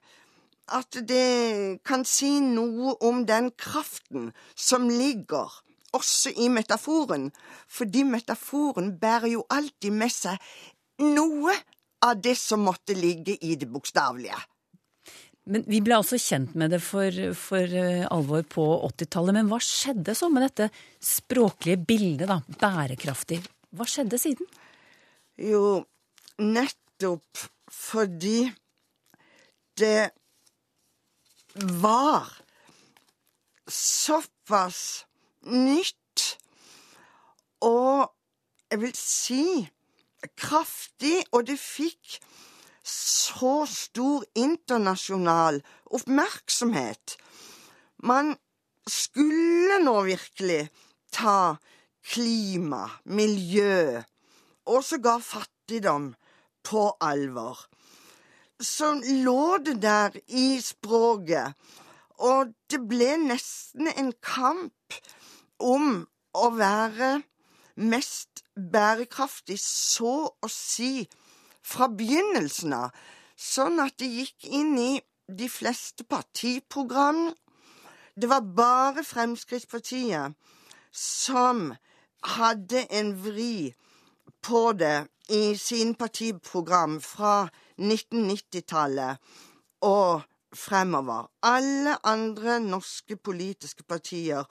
at 0.78 0.98
det 1.08 1.82
kan 1.88 2.06
si 2.08 2.40
noe 2.44 2.96
om 3.08 3.26
den 3.28 3.52
kraften 3.60 4.32
som 4.56 4.90
ligger 4.90 5.52
også 5.96 6.32
i 6.40 6.48
metaforen, 6.52 7.30
fordi 7.68 8.06
metaforen 8.08 8.94
bærer 9.00 9.34
jo 9.34 9.44
alltid 9.52 9.92
med 9.92 10.14
seg 10.14 10.40
noe 11.04 11.56
av 12.06 12.22
det 12.24 12.38
som 12.40 12.64
måtte 12.66 12.96
ligge 12.98 13.36
i 13.42 13.58
det 13.60 13.68
bokstavelige. 13.70 14.40
Men 15.52 15.66
Vi 15.66 15.82
ble 15.82 15.98
altså 15.98 16.20
kjent 16.22 16.54
med 16.56 16.72
det 16.76 16.80
for, 16.86 17.16
for 17.36 17.66
uh, 17.66 18.06
alvor 18.14 18.44
på 18.46 18.66
80-tallet. 18.92 19.36
Men 19.40 19.50
hva 19.50 19.58
skjedde 19.64 20.14
så 20.18 20.30
med 20.30 20.46
dette 20.46 20.70
språklige 21.02 21.82
bildet, 21.82 22.30
da? 22.30 22.40
Bærekraftig. 22.62 23.42
Hva 23.74 23.88
skjedde 23.90 24.20
siden? 24.22 24.48
Jo, 25.42 25.82
nettopp 26.38 27.48
fordi 27.72 28.52
det 29.82 30.12
var 31.54 32.30
såpass 33.68 35.06
nytt 35.48 35.98
og 37.62 38.10
jeg 38.72 38.82
vil 38.82 38.94
si 38.98 39.46
kraftig, 40.38 41.22
og 41.34 41.46
det 41.50 41.58
fikk 41.60 42.18
så 42.88 43.62
stor 43.70 44.24
internasjonal 44.38 45.60
oppmerksomhet. 45.94 47.18
Man 48.02 48.34
skulle 48.90 49.82
nå 49.84 49.96
virkelig 50.08 50.64
ta 51.14 51.58
klima, 52.14 52.88
miljø 53.06 54.02
og 54.72 54.86
sågar 54.86 55.22
fattigdom 55.26 56.14
på 56.66 56.88
alvor. 57.02 57.68
Så 58.62 58.94
lå 59.26 59.58
det 59.58 59.82
der 59.82 60.16
i 60.28 60.62
språket, 60.62 61.54
og 62.22 62.54
det 62.70 62.80
ble 62.86 63.16
nesten 63.18 63.90
en 63.90 64.12
kamp 64.22 64.98
om 65.58 66.04
å 66.38 66.50
være 66.54 67.24
mest 67.82 68.44
bærekraftig, 68.56 69.58
så 69.60 70.30
å 70.30 70.50
si 70.52 71.08
fra 71.66 71.88
begynnelsen 71.90 72.76
av, 72.78 72.94
sånn 73.34 73.82
at 73.82 73.98
det 73.98 74.12
gikk 74.12 74.46
inn 74.46 74.78
i 74.78 74.92
de 75.26 75.50
fleste 75.50 76.06
partiprogram. 76.06 77.32
Det 78.14 78.30
var 78.30 78.46
bare 78.46 79.06
Fremskrittspartiet 79.08 80.36
som 80.92 81.72
hadde 82.36 82.86
en 82.94 83.16
vri 83.24 83.72
på 84.46 84.72
det 84.78 85.08
i 85.32 85.56
sin 85.58 85.96
partiprogram 85.96 87.00
fra 87.02 87.50
1990-tallet 87.82 89.18
og 89.82 90.22
fremover. 90.56 91.30
Alle 91.44 91.98
andre 92.06 92.60
norske 92.60 93.16
politiske 93.16 93.84
partier 93.84 94.44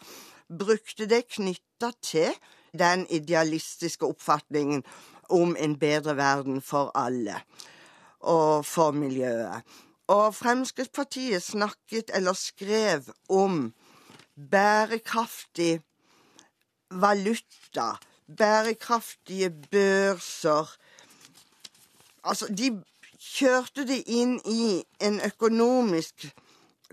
brukte 0.58 1.06
det 1.06 1.26
knytta 1.36 1.92
til 2.02 2.34
den 2.78 3.06
idealistiske 3.10 4.06
oppfatningen 4.06 4.84
om 5.30 5.56
en 5.58 5.78
bedre 5.78 6.16
verden 6.16 6.62
for 6.62 6.90
alle 6.94 7.40
og 8.20 8.66
for 8.66 8.90
miljøet. 8.90 9.62
Og 10.10 10.34
Fremskrittspartiet 10.34 11.42
snakket 11.42 12.10
eller 12.14 12.32
skrev 12.32 13.06
om 13.28 13.72
bærekraftig 14.50 15.80
valuta, 16.90 17.94
bærekraftige 18.36 19.50
børser 19.70 20.76
Altså, 22.24 22.46
de 22.58 22.84
kjørte 23.20 23.84
det 23.84 24.00
inn 24.08 24.38
i 24.48 24.80
en 25.04 25.20
økonomisk 25.20 26.30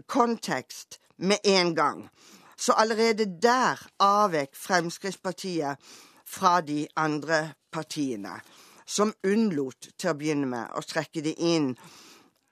kontekst 0.06 1.00
med 1.18 1.40
en 1.44 1.74
gang. 1.76 2.10
Så 2.58 2.74
allerede 2.74 3.26
der 3.42 3.80
avvek 4.00 4.56
Fremskrittspartiet 4.56 5.78
fra 6.26 6.60
de 6.62 6.88
andre 6.96 7.54
partiene, 7.72 8.40
som 8.86 9.14
unnlot 9.24 9.92
til 9.96 10.12
å 10.12 10.18
begynne 10.18 10.50
med 10.52 10.76
å 10.76 10.84
trekke 10.84 11.24
det 11.24 11.38
inn 11.40 11.72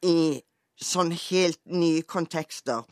i 0.05 0.39
sånn 0.75 1.11
helt 1.11 1.61
nye 1.71 2.03
kontekster 2.03 2.83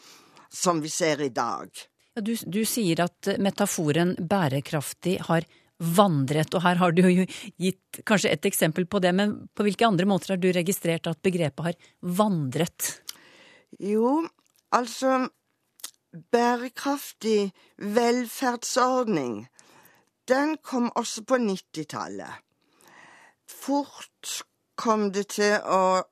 som 0.53 0.81
vi 0.81 0.89
ser 0.89 1.21
i 1.21 1.29
dag. 1.29 1.69
Ja, 2.13 2.21
du, 2.21 2.35
du 2.35 2.61
sier 2.65 3.05
at 3.07 3.29
metaforen 3.41 4.15
bærekraftig 4.19 5.17
har 5.29 5.47
vandret, 5.83 6.53
og 6.55 6.63
her 6.63 6.79
har 6.79 6.95
du 6.95 7.03
jo 7.03 7.25
gitt 7.61 8.01
kanskje 8.07 8.31
et 8.33 8.47
eksempel 8.49 8.87
på 8.89 9.01
det, 9.03 9.13
men 9.15 9.35
på 9.53 9.65
hvilke 9.67 9.87
andre 9.87 10.07
måter 10.09 10.35
har 10.35 10.41
du 10.41 10.49
registrert 10.55 11.09
at 11.11 11.21
begrepet 11.25 11.69
har 11.69 11.89
vandret? 12.19 12.89
Jo, 13.79 14.21
altså 14.73 15.25
bærekraftig 16.31 17.51
velferdsordning, 17.77 19.47
den 20.29 20.57
kom 20.63 20.91
også 20.95 21.25
på 21.27 21.39
90-tallet. 21.41 22.41
Fort 23.49 24.43
kom 24.79 25.09
det 25.13 25.27
til 25.35 25.57
å 25.65 26.03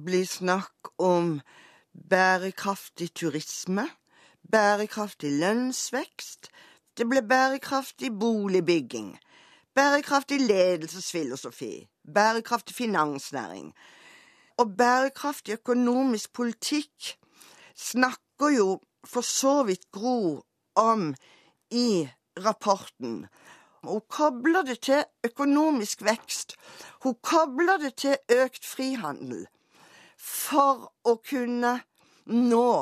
bli 0.00 0.22
snakk 0.26 0.92
om 1.02 1.40
bærekraftig 1.92 3.10
turisme, 3.18 3.86
bærekraftig 4.50 5.32
lønnsvekst, 5.42 6.50
det 7.00 7.06
ble 7.08 7.22
bærekraftig 7.24 8.10
boligbygging, 8.20 9.14
bærekraftig 9.74 10.40
ledelsesfilosofi, 10.40 11.88
bærekraftig 12.14 12.74
finansnæring. 12.76 13.72
Og 14.58 14.76
bærekraftig 14.76 15.52
økonomisk 15.52 16.32
politikk 16.32 17.16
snakker 17.76 18.48
jo 18.56 18.80
for 19.04 19.20
så 19.20 19.62
vidt 19.62 19.90
Gro 19.92 20.44
om 20.74 21.14
i 21.70 22.08
rapporten. 22.44 23.26
Hun 23.82 24.00
kobler 24.08 24.62
det 24.62 24.80
til 24.80 25.04
økonomisk 25.24 26.04
vekst. 26.04 26.56
Hun 27.02 27.16
kobler 27.22 27.76
det 27.76 27.94
til 27.94 28.16
økt 28.28 28.66
frihandel. 28.66 29.46
For 30.18 30.92
å 31.04 31.16
kunne 31.30 31.78
nå 32.26 32.72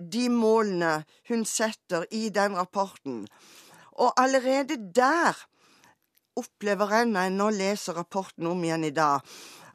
de 0.00 0.28
målene 0.32 1.04
hun 1.28 1.44
setter 1.44 2.06
i 2.10 2.28
den 2.32 2.56
rapporten. 2.56 3.26
Og 4.00 4.12
allerede 4.20 4.78
der 4.94 5.36
opplever 6.36 6.94
jeg, 6.94 7.06
når 7.06 7.20
jeg 7.20 7.36
nå 7.36 7.50
leser 7.50 7.98
rapporten 7.98 8.48
om 8.48 8.64
igjen 8.64 8.86
i 8.88 8.94
dag, 8.96 9.20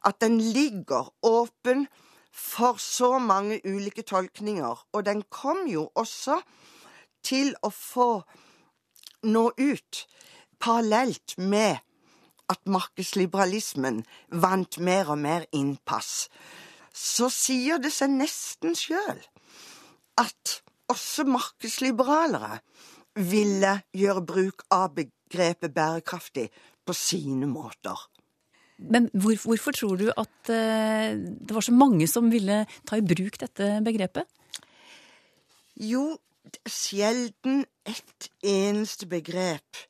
at 0.06 0.20
den 0.20 0.40
ligger 0.40 1.12
åpen 1.22 1.86
for 2.32 2.80
så 2.82 3.18
mange 3.18 3.60
ulike 3.64 4.02
tolkninger. 4.02 4.86
Og 4.92 5.06
den 5.06 5.22
kom 5.30 5.66
jo 5.70 5.88
også 5.94 6.40
til 7.24 7.54
å 7.62 7.70
få 7.70 8.10
nå 9.26 9.48
ut 9.58 10.02
parallelt 10.62 11.38
med 11.38 11.82
at 12.52 12.60
markedsliberalismen 12.70 14.04
vant 14.30 14.78
mer 14.78 15.10
og 15.10 15.18
mer 15.18 15.46
innpass. 15.52 16.28
Så 16.92 17.28
sier 17.32 17.82
det 17.82 17.92
seg 17.92 18.14
nesten 18.14 18.76
sjøl 18.78 19.24
at 20.20 20.60
også 20.92 21.26
markedsliberalere 21.28 22.60
ville 23.16 23.72
gjøre 23.96 24.24
bruk 24.26 24.66
av 24.74 24.92
begrepet 24.96 25.74
bærekraftig 25.74 26.48
på 26.86 26.94
sine 26.96 27.48
måter. 27.50 27.96
Men 28.78 29.08
hvor, 29.16 29.36
hvorfor 29.40 29.72
tror 29.72 29.96
du 29.96 30.10
at 30.12 30.50
eh, 30.52 31.16
det 31.16 31.54
var 31.54 31.64
så 31.64 31.72
mange 31.72 32.06
som 32.08 32.28
ville 32.32 32.64
ta 32.86 32.98
i 32.98 33.04
bruk 33.04 33.38
dette 33.40 33.70
begrepet? 33.84 34.28
Jo, 35.80 36.18
sjelden 36.68 37.64
et 37.88 38.28
eneste 38.44 39.08
begrep 39.08 39.80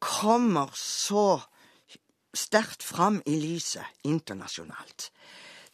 kommer 0.00 0.72
så 0.76 1.40
sterkt 2.34 2.82
fram 2.82 3.20
i 3.28 3.36
lyset 3.38 3.84
internasjonalt. 4.04 5.10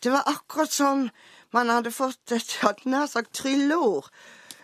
Det 0.02 0.12
var 0.12 0.28
akkurat 0.30 0.72
sånn 0.72 1.08
man 1.52 1.70
hadde 1.72 1.92
fått 1.94 2.34
et 2.34 2.58
hadde 2.62 2.90
nær 2.90 3.08
sagt 3.10 3.32
trylleord. 3.34 4.10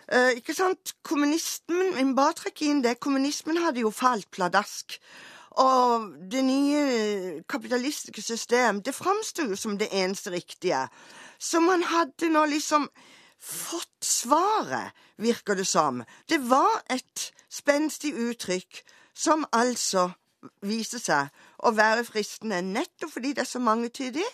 Eh, 0.07 0.37
ikke 0.39 0.55
sant? 0.55 0.93
Kommunismen 1.03 1.95
Vi 1.97 2.03
må 2.07 2.15
bare 2.15 2.37
trekke 2.39 2.69
inn 2.69 2.83
det. 2.83 2.99
Kommunismen 3.03 3.59
hadde 3.63 3.83
jo 3.83 3.91
falt 3.91 4.29
pladask. 4.31 4.99
Og 5.57 6.13
det 6.31 6.43
nye 6.45 7.43
kapitalistiske 7.49 8.21
system, 8.21 8.81
det 8.85 8.93
framsto 8.95 9.47
jo 9.49 9.55
som 9.57 9.77
det 9.77 9.89
eneste 9.91 10.31
riktige. 10.31 10.85
Så 11.39 11.59
man 11.59 11.83
hadde 11.83 12.29
nå 12.29 12.45
liksom 12.45 12.87
fått 13.39 14.05
svaret, 14.05 14.93
virker 15.17 15.55
det 15.55 15.67
som. 15.67 16.03
Det 16.29 16.39
var 16.49 16.83
et 16.89 17.31
spenstig 17.49 18.13
uttrykk 18.13 18.83
som 19.17 19.45
altså 19.51 20.11
viser 20.61 21.01
seg 21.01 21.29
å 21.65 21.73
være 21.73 22.05
fristende 22.05 22.61
nettopp 22.61 23.15
fordi 23.15 23.33
det 23.33 23.43
er 23.43 23.49
så 23.49 23.61
mangetydig, 23.61 24.25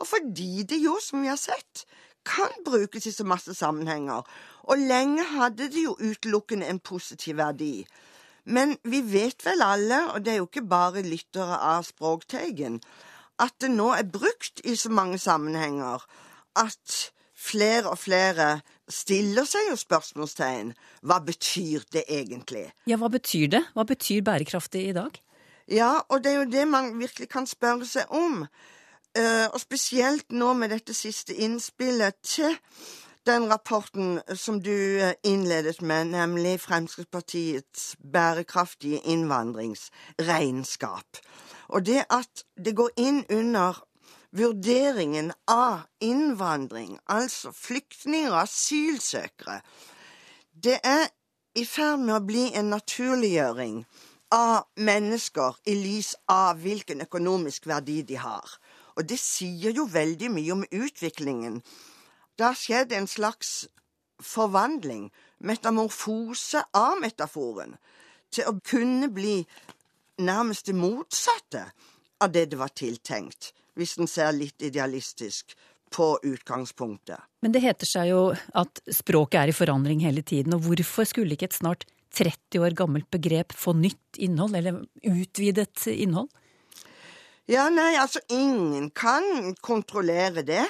og 0.00 0.08
fordi 0.08 0.64
det 0.68 0.80
jo, 0.82 0.96
som 1.02 1.22
vi 1.22 1.28
har 1.28 1.40
sett, 1.40 1.84
kan 2.26 2.52
brukes 2.64 3.06
i 3.06 3.12
så 3.12 3.24
masse 3.24 3.54
sammenhenger. 3.54 4.24
Og 4.68 4.78
lenge 4.78 5.24
hadde 5.24 5.70
det 5.72 5.84
jo 5.84 5.96
utelukkende 6.00 6.68
en 6.68 6.80
positiv 6.80 7.36
verdi. 7.40 7.84
Men 8.44 8.76
vi 8.84 9.00
vet 9.04 9.44
vel 9.44 9.62
alle, 9.62 10.00
og 10.14 10.24
det 10.24 10.32
er 10.32 10.40
jo 10.40 10.48
ikke 10.48 10.66
bare 10.68 11.04
lyttere 11.04 11.60
av 11.60 11.84
Språkteigen, 11.88 12.80
at 13.40 13.56
det 13.60 13.70
nå 13.72 13.92
er 13.96 14.08
brukt 14.08 14.60
i 14.64 14.76
så 14.76 14.90
mange 14.92 15.18
sammenhenger 15.20 16.04
at 16.60 16.98
flere 17.40 17.92
og 17.92 17.98
flere 18.00 18.60
stiller 18.90 19.46
seg 19.48 19.70
jo 19.70 19.78
spørsmålstegn. 19.80 20.74
Hva 21.06 21.20
betyr 21.24 21.86
det 21.94 22.04
egentlig? 22.08 22.66
Ja, 22.90 22.98
hva 23.00 23.08
betyr 23.12 23.48
det? 23.54 23.62
Hva 23.76 23.86
betyr 23.88 24.24
bærekraftig 24.26 24.88
i 24.90 24.96
dag? 24.96 25.16
Ja, 25.70 26.00
og 26.08 26.24
det 26.24 26.32
er 26.32 26.42
jo 26.42 26.50
det 26.50 26.66
man 26.68 26.92
virkelig 26.98 27.30
kan 27.32 27.46
spørre 27.48 27.86
seg 27.86 28.10
om. 28.12 28.44
Uh, 29.18 29.50
og 29.50 29.60
spesielt 29.60 30.32
nå 30.32 30.52
med 30.54 30.70
dette 30.70 30.94
siste 30.94 31.34
innspillet 31.34 32.14
til 32.22 32.54
den 33.26 33.52
rapporten 33.52 34.20
som 34.34 34.62
du 34.62 34.98
eh, 34.98 35.12
innledet 35.24 35.82
med, 35.82 36.04
nemlig 36.04 36.60
Fremskrittspartiets 36.60 37.96
bærekraftige 38.12 39.00
innvandringsregnskap. 39.04 41.06
Og 41.68 41.86
det 41.86 42.04
at 42.10 42.44
det 42.64 42.76
går 42.76 42.90
inn 42.96 43.24
under 43.30 43.84
vurderingen 44.32 45.32
av 45.48 45.78
innvandring, 46.00 46.98
altså 47.06 47.52
flyktninger 47.52 48.30
og 48.30 48.42
asylsøkere, 48.42 49.60
det 50.64 50.78
er 50.84 51.08
i 51.58 51.64
ferd 51.66 51.98
med 51.98 52.14
å 52.14 52.26
bli 52.26 52.52
en 52.54 52.70
naturliggjøring 52.70 53.84
av 54.34 54.68
mennesker 54.78 55.56
i 55.66 55.74
lys 55.74 56.14
av 56.30 56.60
hvilken 56.62 57.02
økonomisk 57.02 57.66
verdi 57.66 58.02
de 58.06 58.20
har. 58.22 58.46
Og 59.00 59.08
det 59.08 59.16
sier 59.16 59.72
jo 59.72 59.86
veldig 59.88 60.28
mye 60.34 60.52
om 60.52 60.64
utviklingen. 60.68 61.60
Det 62.36 62.44
har 62.44 62.58
skjedd 62.58 62.92
en 62.92 63.08
slags 63.08 63.64
forvandling, 64.20 65.08
metamorfose 65.40 66.60
av 66.76 66.98
metaforen, 67.00 67.78
til 68.28 68.50
å 68.50 68.58
kunne 68.60 69.08
bli 69.08 69.38
nærmest 70.20 70.68
det 70.68 70.76
motsatte 70.76 71.64
av 72.20 72.34
det 72.34 72.50
det 72.52 72.60
var 72.60 72.74
tiltenkt 72.76 73.54
hvis 73.80 73.96
en 73.96 74.10
ser 74.10 74.34
litt 74.36 74.60
idealistisk 74.60 75.54
på 75.94 76.10
utgangspunktet. 76.26 77.22
Men 77.40 77.54
det 77.54 77.62
heter 77.64 77.88
seg 77.88 78.10
jo 78.10 78.20
at 78.58 78.82
språket 78.92 79.38
er 79.40 79.52
i 79.52 79.56
forandring 79.56 80.02
hele 80.04 80.20
tiden, 80.26 80.52
og 80.54 80.66
hvorfor 80.66 81.08
skulle 81.08 81.34
ikke 81.34 81.48
et 81.48 81.56
snart 81.56 81.86
30 82.18 82.60
år 82.60 82.76
gammelt 82.76 83.08
begrep 83.14 83.54
få 83.56 83.72
nytt 83.78 84.20
innhold, 84.20 84.58
eller 84.58 84.82
utvidet 85.06 85.86
innhold? 85.94 86.28
Ja, 87.50 87.64
nei, 87.68 87.96
altså 87.98 88.20
ingen 88.30 88.90
kan 88.94 89.56
kontrollere 89.62 90.42
det. 90.46 90.64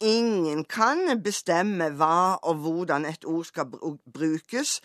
Ingen 0.00 0.64
kan 0.64 1.18
bestemme 1.22 1.88
hva 1.98 2.36
og 2.46 2.60
hvordan 2.62 3.08
et 3.10 3.24
ord 3.26 3.48
skal 3.48 3.72
brukes. 4.14 4.76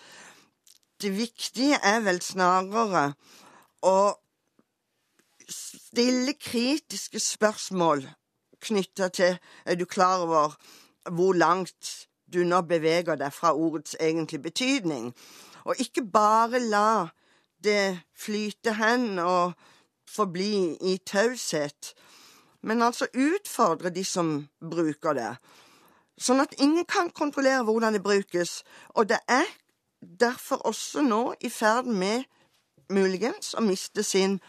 Det 1.02 1.12
viktige 1.13 1.78
er 1.84 2.02
vel 2.08 2.23
snarere 2.26 3.04
å 3.86 3.93
stille 5.45 6.34
kritiske 6.34 7.21
spørsmål 7.21 8.08
knytta 8.58 9.13
til 9.13 9.38
Er 9.65 9.76
du 9.78 9.86
klar 9.86 10.26
over 10.26 10.58
hvor 11.06 11.38
langt 11.38 12.10
du 12.34 12.41
nå 12.50 12.65
beveger 12.65 13.15
deg 13.15 13.30
fra 13.30 13.54
ordets 13.54 13.93
egentlige 14.00 14.50
betydning? 14.50 15.13
Og 15.69 15.78
ikke 15.78 16.02
bare 16.02 16.65
la 16.65 17.10
det 17.63 18.00
flyte 18.17 18.73
hen 18.82 19.19
og 19.19 19.54
forbli 20.08 20.78
i 20.82 20.98
taushet, 21.06 21.93
men 22.62 22.82
altså 22.82 23.08
utfordre 23.13 23.89
de 23.93 24.04
som 24.06 24.48
bruker 24.72 25.13
det, 25.17 25.34
sånn 26.17 26.41
at 26.41 26.56
ingen 26.60 26.86
kan 26.89 27.12
kontrollere 27.13 27.63
hvordan 27.67 27.93
det 27.93 28.04
brukes. 28.04 28.63
Og 28.98 29.10
det 29.10 29.20
er 29.30 29.46
derfor 30.02 30.65
også 30.65 31.04
nå 31.06 31.22
i 31.41 31.52
ferd 31.54 31.86
med 31.86 32.26
muligens 32.89 33.54
å 33.54 33.63
miste 33.65 34.04
sin 34.04 34.39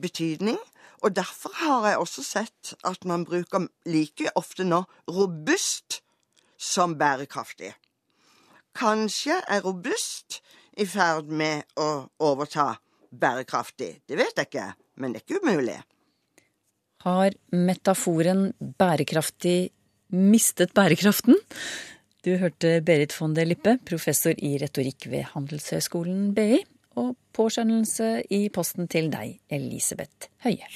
betydning. 0.00 0.58
Og 1.02 1.14
derfor 1.16 1.52
har 1.54 1.88
jeg 1.88 1.98
også 1.98 2.24
sett 2.24 2.74
at 2.84 3.04
man 3.04 3.26
bruker 3.28 3.68
like 3.86 4.32
ofte 4.34 4.64
nå 4.64 4.82
robust 5.08 6.00
som 6.58 6.96
bærekraftig. 6.98 7.74
Kanskje 8.74 9.38
er 9.48 9.62
robust 9.62 10.40
i 10.78 10.86
ferd 10.86 11.30
med 11.30 11.66
å 11.76 12.08
overta 12.22 12.76
bærekraftig. 13.10 14.00
Det 14.08 14.18
vet 14.18 14.36
jeg 14.36 14.50
ikke, 14.50 14.66
men 15.00 15.14
det 15.14 15.22
er 15.22 15.26
ikke 15.26 15.42
umulig. 15.44 15.78
Har 17.06 17.36
metaforen 17.54 18.50
bærekraftig 18.58 19.70
mistet 20.10 20.74
bærekraften? 20.74 21.38
Du 22.26 22.34
hørte 22.36 22.80
Berit 22.82 23.14
von 23.14 23.36
der 23.36 23.46
Lippe, 23.46 23.76
professor 23.86 24.34
i 24.34 24.56
retorikk 24.58 25.06
ved 25.08 25.28
Handelshøyskolen 25.34 26.32
BI 26.34 26.58
og 26.98 27.14
påskjønnelse 27.36 28.08
i 28.34 28.48
posten 28.50 28.88
til 28.90 29.06
deg, 29.12 29.38
Elisabeth 29.48 30.26
Høie. 30.42 30.66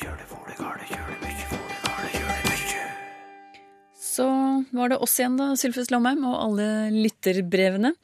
Så 3.99 4.29
var 4.77 4.93
det 4.93 5.01
oss 5.03 5.19
igjen, 5.19 5.39
da, 5.41 5.51
Sylfus 5.59 5.91
Lomheim, 5.91 6.23
og 6.29 6.39
alle 6.45 6.69
lytterbrevene. 6.95 7.95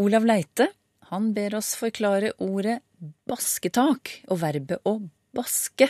Olav 0.00 0.24
Leite 0.28 0.70
han 1.10 1.30
ber 1.36 1.58
oss 1.58 1.74
forklare 1.78 2.32
ordet 2.42 2.80
basketak 3.28 4.12
og 4.30 4.40
verbet 4.42 4.86
å 4.88 4.98
baske. 5.36 5.88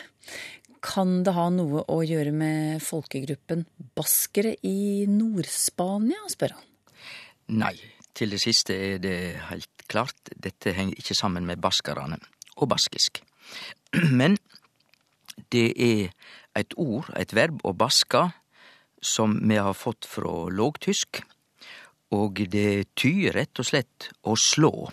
Kan 0.86 1.22
det 1.26 1.34
ha 1.34 1.48
noe 1.50 1.82
å 1.90 2.00
gjøre 2.06 2.32
med 2.34 2.82
folkegruppen 2.84 3.64
baskere 3.96 4.54
i 4.66 5.06
Nord-Spania, 5.10 6.26
spør 6.30 6.56
han. 6.58 6.66
Nei, 7.56 7.74
til 8.16 8.32
det 8.34 8.40
siste 8.42 8.74
er 8.74 9.00
det 9.02 9.18
helt 9.50 9.86
klart. 9.90 10.18
Dette 10.32 10.74
henger 10.76 10.98
ikke 10.98 11.16
sammen 11.18 11.46
med 11.48 11.62
baskerne 11.62 12.18
og 12.56 12.70
baskisk. 12.72 13.22
Men 14.20 14.38
det 15.52 15.68
er 15.76 16.12
et 16.56 16.74
ord, 16.80 17.08
et 17.16 17.34
verb, 17.36 17.60
å 17.64 17.74
baska, 17.76 18.30
som 19.04 19.36
vi 19.44 19.58
har 19.60 19.76
fått 19.76 20.08
fra 20.08 20.48
lågtysk. 20.50 21.20
Og 22.16 22.40
det 22.52 22.94
tyder 22.98 23.34
rett 23.40 23.60
og 23.60 23.68
slett 23.68 24.10
å 24.24 24.36
slå. 24.38 24.88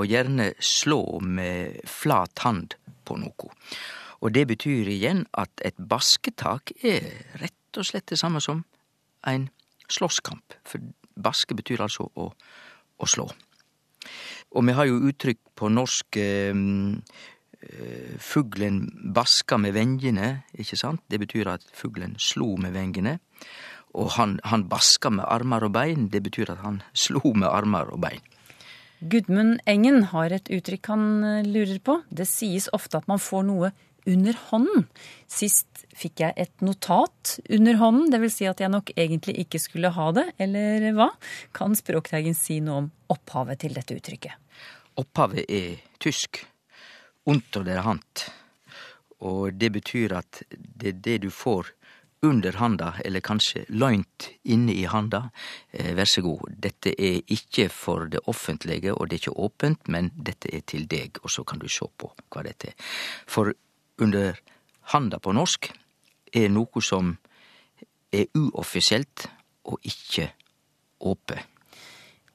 Og 0.00 0.08
gjerne 0.08 0.52
slå 0.64 1.20
med 1.20 1.80
flat 1.88 2.44
hand 2.44 2.76
på 3.04 3.18
noe. 3.20 3.50
Og 4.20 4.34
det 4.36 4.46
betyr 4.50 4.88
igjen 4.92 5.24
at 5.38 5.62
et 5.64 5.76
basketak 5.76 6.74
er 6.84 7.06
rett 7.40 7.80
og 7.80 7.86
slett 7.88 8.08
det 8.10 8.20
samme 8.20 8.42
som 8.44 8.64
ein 9.28 9.48
slåsskamp. 9.90 10.56
For 10.64 10.82
baske 11.20 11.56
betyr 11.56 11.82
altså 11.84 12.08
å, 12.16 12.30
å 12.30 13.08
slå. 13.08 13.28
Og 14.56 14.66
vi 14.66 14.74
har 14.76 14.88
jo 14.88 15.02
uttrykk 15.10 15.40
på 15.56 15.70
norsk 15.72 16.20
eh, 16.20 16.64
Fuglen 18.24 18.86
baska 19.12 19.58
med 19.60 19.74
vengene, 19.76 20.46
ikke 20.56 20.78
sant? 20.80 21.02
Det 21.12 21.18
betyr 21.20 21.50
at 21.52 21.66
fuglen 21.76 22.14
slo 22.16 22.54
med 22.56 22.72
vengene. 22.72 23.18
Og 24.00 24.14
han, 24.16 24.38
han 24.48 24.64
baska 24.70 25.10
med 25.12 25.26
armer 25.28 25.66
og 25.68 25.74
bein, 25.76 26.08
det 26.08 26.22
betyr 26.24 26.54
at 26.54 26.62
han 26.64 26.80
slo 26.96 27.34
med 27.34 27.50
armer 27.50 27.92
og 27.92 28.00
bein. 28.00 28.24
Gudmund 29.00 29.60
Engen 29.64 30.02
har 30.12 30.32
et 30.34 30.50
uttrykk 30.52 30.90
han 30.92 31.04
eh, 31.24 31.46
lurer 31.48 31.78
på. 31.80 32.00
Det 32.12 32.28
sies 32.28 32.68
ofte 32.76 33.00
at 33.00 33.08
man 33.08 33.22
får 33.22 33.46
noe 33.48 33.70
under 34.08 34.36
hånden. 34.50 34.86
Sist 35.30 35.84
fikk 35.96 36.22
jeg 36.24 36.36
et 36.40 36.64
notat 36.64 37.38
under 37.52 37.78
hånden, 37.80 38.10
dvs. 38.12 38.36
Si 38.36 38.48
at 38.48 38.60
jeg 38.60 38.72
nok 38.72 38.92
egentlig 38.96 39.36
ikke 39.44 39.60
skulle 39.60 39.92
ha 39.96 40.10
det, 40.16 40.26
eller 40.40 40.90
hva? 40.96 41.10
Kan 41.56 41.76
Språkteigen 41.78 42.36
si 42.36 42.60
noe 42.64 42.84
om 42.84 42.90
opphavet 43.12 43.64
til 43.64 43.76
dette 43.76 43.96
uttrykket? 43.96 44.36
Opphavet 45.00 45.48
er 45.48 45.80
tysk. 46.02 46.44
Unter 47.28 47.64
der 47.64 47.82
hand. 47.84 48.24
Og 49.20 49.52
det 49.60 49.68
betyr 49.74 50.16
at 50.16 50.42
det 50.50 50.94
er 50.94 51.02
det 51.04 51.18
du 51.26 51.30
får 51.32 51.68
under 52.22 52.52
handa, 52.60 52.92
eller 53.04 53.22
kanskje 53.24 53.64
løynt 53.68 54.28
inne 54.44 54.74
i 54.76 54.84
handa. 54.84 55.30
Eh, 55.72 55.94
vær 55.96 56.08
så 56.08 56.22
god, 56.24 56.50
dette 56.52 56.92
er 56.92 57.20
ikke 57.32 57.68
for 57.72 58.10
det 58.12 58.20
offentlige, 58.28 58.92
og 58.94 59.08
det 59.08 59.16
er 59.16 59.22
ikke 59.24 59.38
åpent, 59.46 59.88
men 59.88 60.10
dette 60.16 60.52
er 60.52 60.64
til 60.66 60.86
deg, 60.90 61.18
og 61.22 61.30
så 61.30 61.44
kan 61.44 61.58
du 61.58 61.68
se 61.68 61.88
på 61.96 62.12
hva 62.28 62.44
dette 62.44 62.72
er. 62.72 62.90
For 63.26 63.52
under 64.00 64.36
handa 64.92 65.18
på 65.18 65.32
norsk 65.32 65.70
er 66.36 66.48
noe 66.52 66.84
som 66.84 67.16
er 68.12 68.26
uoffisielt 68.36 69.28
og 69.70 69.80
ikke 69.86 70.30
åpe. 71.00 71.38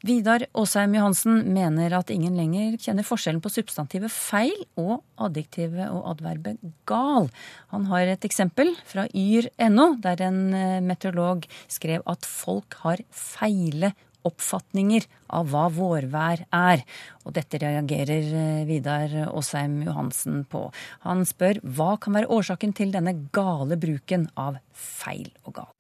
Vidar 0.06 0.44
Aasheim 0.54 0.94
Johansen 0.94 1.40
mener 1.56 1.94
at 1.98 2.12
ingen 2.14 2.36
lenger 2.38 2.76
kjenner 2.78 3.06
forskjellen 3.08 3.42
på 3.42 3.50
substantivet 3.50 4.14
feil 4.14 4.54
og 4.78 5.00
adjektivet 5.18 5.88
og 5.90 6.04
adverbet 6.12 6.60
gal. 6.86 7.32
Han 7.72 7.88
har 7.90 8.12
et 8.12 8.28
eksempel 8.28 8.76
fra 8.86 9.08
yr.no, 9.10 9.88
der 10.04 10.22
en 10.28 10.42
eh, 10.54 10.84
meteorolog 10.86 11.48
skrev 11.72 12.06
at 12.12 12.28
folk 12.30 12.78
har 12.84 13.02
feile 13.10 13.96
oppfatninger 14.26 15.08
av 15.38 15.50
hva 15.50 15.66
vårvær 15.74 16.46
er. 16.54 16.86
Og 17.26 17.34
dette 17.40 17.64
reagerer 17.66 18.30
eh, 18.30 18.64
Vidar 18.70 19.16
Aasheim 19.26 19.80
Johansen 19.88 20.44
på. 20.52 20.68
Han 21.08 21.26
spør 21.26 21.64
hva 21.66 21.96
kan 21.98 22.20
være 22.20 22.30
årsaken 22.36 22.78
til 22.78 22.94
denne 22.94 23.18
gale 23.34 23.80
bruken 23.82 24.30
av 24.38 24.62
feil 24.70 25.32
og 25.48 25.64
gal? 25.64 25.72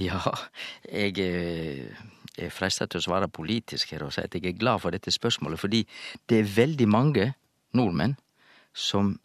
Ja, 0.00 0.22
jeg 0.90 1.20
eh, 2.40 2.46
er 2.48 2.54
freista 2.54 2.86
til 2.86 3.00
å 3.00 3.06
svare 3.08 3.28
politisk 3.28 3.92
her 3.94 4.06
og 4.06 4.14
si 4.14 4.24
at 4.24 4.34
jeg 4.34 4.46
er 4.48 4.58
glad 4.58 4.80
for 4.80 4.90
dette 4.90 5.12
spørsmålet, 5.12 5.60
fordi 5.60 5.84
det 6.28 6.40
er 6.40 6.54
veldig 6.56 6.88
mange 6.88 7.32
nordmenn 7.76 8.16
som 8.74 9.18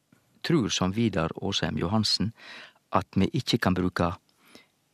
tror, 0.45 0.69
som 0.69 0.93
Vidar 0.93 1.33
Aasheim 1.41 1.79
Johansen, 1.81 2.33
at 2.93 3.07
vi 3.15 3.29
ikke 3.33 3.57
kan 3.57 3.73
bruke 3.73 4.11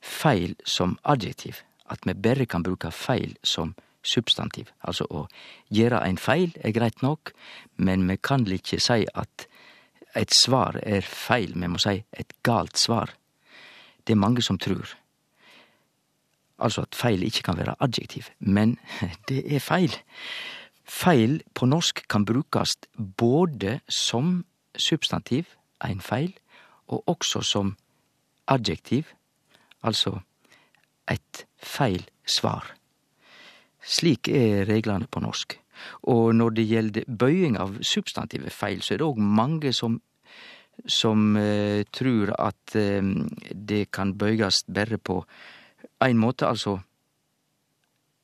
feil 0.01 0.55
som 0.65 0.97
adjektiv 1.03 1.61
at 1.91 2.07
vi 2.07 2.15
bare 2.15 2.47
kan 2.47 2.63
bruke 2.63 2.91
feil 2.91 3.35
som 3.43 3.75
substantiv. 4.03 4.71
Altså 4.87 5.05
å 5.11 5.25
gjøre 5.73 6.01
ein 6.01 6.17
feil 6.17 6.53
er 6.63 6.73
greit 6.75 7.03
nok, 7.05 7.33
men 7.77 8.07
vi 8.09 8.17
kan 8.17 8.47
ikkje 8.47 8.79
si 8.81 9.03
at 9.13 9.47
et 10.17 10.33
svar 10.35 10.79
er 10.83 11.05
feil, 11.07 11.53
vi 11.55 11.69
må 11.71 11.79
si 11.79 12.01
et 12.11 12.33
galt 12.43 12.79
svar. 12.79 13.13
Det 14.03 14.15
er 14.15 14.23
mange 14.23 14.43
som 14.43 14.57
tror. 14.59 14.95
Altså 16.61 16.85
at 16.85 16.95
feil 16.95 17.23
ikke 17.25 17.41
kan 17.47 17.57
være 17.57 17.75
adjektiv, 17.81 18.29
men 18.39 18.77
det 19.29 19.43
er 19.55 19.59
feil. 19.59 19.95
Feil 20.85 21.39
på 21.55 21.65
norsk 21.65 22.03
kan 22.09 22.25
brukast 22.25 22.87
både 23.17 23.79
som 23.89 24.43
substantiv, 24.77 25.45
ein 25.83 26.01
feil, 26.01 26.33
og 26.87 27.03
også 27.09 27.41
som 27.41 27.75
adjektiv, 28.47 29.07
altså 29.83 30.19
et 31.09 31.45
feil 31.57 32.03
svar. 32.27 32.73
Slik 33.81 34.29
er 34.29 34.67
reglene 34.69 35.07
på 35.07 35.23
norsk. 35.23 35.57
Og 36.11 36.35
når 36.35 36.49
det 36.57 36.67
gjelder 36.69 37.07
bøying 37.07 37.57
av 37.57 37.79
substantivet 37.81 38.53
feil, 38.53 38.83
så 38.83 38.93
er 38.93 39.01
det 39.01 39.07
òg 39.07 39.21
mange 39.21 39.73
som, 39.73 39.97
som 40.85 41.33
uh, 41.37 41.81
tror 41.93 42.35
at 42.37 42.75
uh, 42.77 43.01
det 43.55 43.87
kan 43.95 44.13
bøyes 44.13 44.63
bare 44.69 44.99
på 45.01 45.23
én 46.01 46.17
måte, 46.17 46.47
altså 46.47 46.79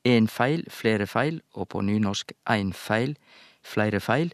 én 0.06 0.28
feil, 0.28 0.64
flere 0.70 1.06
feil, 1.06 1.42
og 1.54 1.68
på 1.68 1.82
nynorsk 1.84 2.32
én 2.50 2.72
feil, 2.72 3.16
flere 3.62 4.00
feil. 4.00 4.32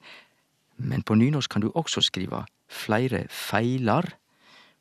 Men 0.76 1.02
på 1.02 1.14
nynorsk 1.14 1.50
kan 1.50 1.62
du 1.62 1.70
også 1.74 2.00
skrive 2.00 2.44
flere 2.68 3.26
feilar, 3.28 4.14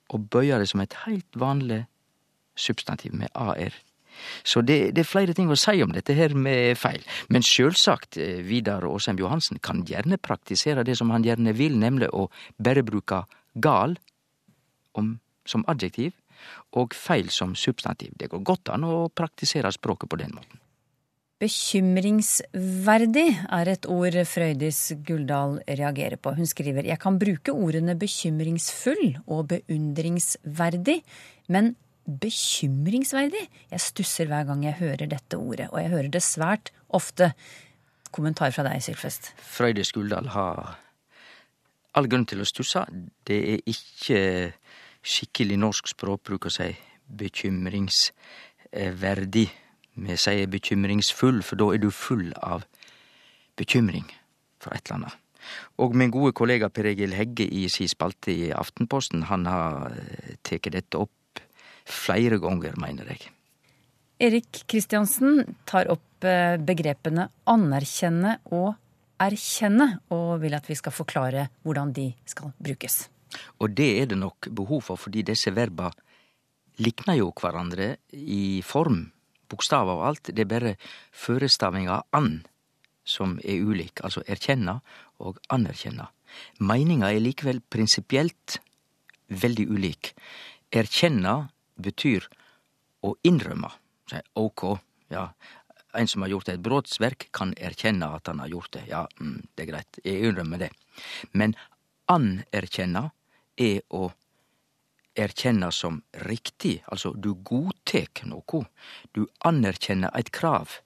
og 0.10 0.30
bøye 0.30 0.60
det 0.60 0.70
som 0.70 0.82
et 0.84 0.94
heilt 1.06 1.40
vanlig 1.40 1.86
substantiv 2.56 3.14
med 3.18 3.28
AR. 3.34 3.74
Så 4.44 4.62
det, 4.62 4.94
det, 4.96 5.02
er 5.02 5.10
flere 5.10 5.34
ting 5.34 5.50
å 5.50 5.58
si 5.58 5.82
om 5.82 5.94
dette 5.94 6.14
her 6.14 6.36
med 6.38 6.78
feil. 6.78 7.02
Men 7.34 7.42
sjølsagt, 7.46 8.18
eh, 8.22 8.44
Vidar 8.46 8.86
Åsheim 8.86 9.18
Johansen 9.18 9.58
kan 9.60 9.82
gjerne 9.90 10.20
praktisere 10.22 10.84
det 10.86 10.98
som 11.00 11.10
han 11.10 11.26
gjerne 11.26 11.56
vil, 11.58 11.80
nemlig 11.82 12.12
å 12.14 12.28
bare 12.62 12.86
bruke 12.86 13.24
gal 13.56 13.98
om, 14.94 15.18
som 15.50 15.66
adjektiv 15.68 16.14
og 16.80 16.96
feil 16.98 17.30
som 17.34 17.56
substantiv. 17.56 18.14
Det 18.18 18.32
går 18.32 18.44
godt 18.46 18.74
an 18.74 18.86
å 18.88 19.08
praktisere 19.14 19.72
språket 19.74 20.10
på 20.10 20.20
den 20.22 20.36
måten. 20.36 20.60
Bekymringsverdig 21.44 23.26
er 23.52 23.70
et 23.74 23.88
ord 23.92 24.16
Frøydis 24.30 24.94
Guldal 25.04 25.58
reagerer 25.68 26.16
på. 26.22 26.32
Hun 26.38 26.48
skriver 26.48 26.88
jeg 26.88 27.02
kan 27.02 27.18
bruke 27.20 27.52
ordene 27.52 27.98
bekymringsfull 28.00 29.18
og 29.26 29.50
beundringsverdig, 29.52 31.02
men 31.52 31.74
bekymringsverdig. 32.08 33.44
Jeg 33.74 33.84
stusser 33.84 34.32
hver 34.32 34.48
gang 34.48 34.64
jeg 34.70 34.80
hører 34.80 35.10
dette 35.12 35.40
ordet, 35.40 35.68
og 35.74 35.82
jeg 35.82 35.92
hører 35.92 36.14
det 36.16 36.24
svært 36.24 36.72
ofte. 36.88 37.34
Kommentar 38.14 38.54
fra 38.56 38.64
deg, 38.68 38.80
Sylfest. 38.86 39.34
Frøydis 39.42 39.92
Guldal 39.92 40.32
har 40.36 40.78
all 41.98 42.10
grunn 42.10 42.28
til 42.30 42.44
å 42.44 42.48
stusse. 42.48 42.86
Det 43.26 43.40
er 43.56 43.64
ikke 43.70 44.20
skikkelig 45.04 45.60
norsk 45.60 45.88
språkbruk 45.92 46.46
å 46.48 46.52
si 46.54 46.70
bekymringsverdig. 47.20 49.50
Vi 49.94 50.18
sier 50.18 50.48
bekymringsfull, 50.50 51.44
for 51.46 51.56
da 51.60 51.74
er 51.74 51.78
du 51.84 51.92
full 51.94 52.34
av 52.42 52.64
bekymring 53.60 54.08
for 54.64 54.72
et 54.74 54.88
eller 54.88 54.98
annet. 55.04 55.16
Og 55.84 55.90
min 56.00 56.14
gode 56.14 56.32
kollega 56.38 56.70
Per 56.72 56.86
Egil 56.94 57.14
Hegge 57.18 57.44
i 57.44 57.70
si 57.72 57.88
spalte 57.92 58.32
i 58.32 58.52
Aftenposten, 58.56 59.24
han 59.28 59.46
har 59.50 59.92
tatt 60.42 60.72
dette 60.72 60.98
opp 60.98 61.40
flere 61.84 62.38
ganger, 62.40 62.74
mener 62.80 63.06
jeg. 63.12 63.28
Erik 64.24 64.64
Kristiansen 64.70 65.44
tar 65.68 65.90
opp 65.92 66.24
eh, 66.24 66.56
begrepene 66.62 67.28
anerkjenne 67.50 68.38
og 68.56 68.76
erkjenne, 69.24 70.00
og 70.16 70.42
vil 70.44 70.56
at 70.56 70.70
vi 70.70 70.76
skal 70.80 70.94
forklare 70.96 71.50
hvordan 71.66 71.92
de 71.96 72.16
skal 72.30 72.52
brukes. 72.64 73.10
Og 73.60 73.76
det 73.78 73.90
er 74.02 74.10
det 74.12 74.20
nok 74.20 74.50
behov 74.52 74.84
for, 74.90 75.00
fordi 75.00 75.24
disse 75.28 75.54
verba 75.56 75.92
likner 76.82 77.20
jo 77.20 77.32
hverandre 77.38 77.96
i 78.14 78.62
form, 78.66 79.06
bokstav 79.50 79.90
og 79.92 80.06
alt. 80.08 80.32
Det 80.34 80.46
er 80.46 80.50
bare 80.50 80.76
førestavinga 81.12 82.02
an 82.18 82.42
som 83.04 83.38
er 83.44 83.64
ulik, 83.64 84.00
altså 84.04 84.24
erkjenna 84.28 84.80
og 85.24 85.40
anerkjenna. 85.54 86.08
Meininga 86.64 87.12
er 87.12 87.22
likevel 87.22 87.60
prinsipielt 87.70 88.58
veldig 89.30 89.68
ulik. 89.70 90.14
Erkjenna 90.74 91.50
betyr 91.84 92.26
å 93.04 93.14
innrømme. 93.28 93.70
Ok, 94.40 94.66
ja, 95.12 95.28
en 95.94 96.10
som 96.10 96.24
har 96.24 96.34
gjort 96.34 96.50
et 96.54 96.64
brotsverk, 96.64 97.28
kan 97.36 97.54
erkjenne 97.58 98.10
at 98.16 98.30
han 98.32 98.42
har 98.44 98.52
gjort 98.52 98.74
det. 98.78 98.86
Ja, 98.90 99.04
mm, 99.20 99.38
det 99.54 99.66
er 99.66 99.72
greit, 99.72 100.00
jeg 100.04 100.30
innrømmer 100.30 100.64
det. 100.66 100.72
Men 101.34 101.56
anerkjenne 102.12 103.10
er 103.58 103.82
å 103.90 104.10
erkjenne 105.14 105.70
som 105.72 106.02
riktig, 106.26 106.82
altså 106.90 107.14
du 107.14 107.34
godtek 107.36 108.24
noe. 108.26 108.64
Du 109.14 109.28
anerkjenner 109.46 110.14
eit 110.18 110.32
krav. 110.34 110.80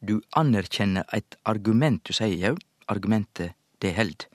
Du 0.00 0.20
anerkjenner 0.36 1.08
eit 1.12 1.38
argument. 1.44 2.04
Du 2.04 2.14
sier 2.14 2.36
jau, 2.38 2.54
argumentet 2.86 3.56
det 3.82 3.94
held. 3.96 4.28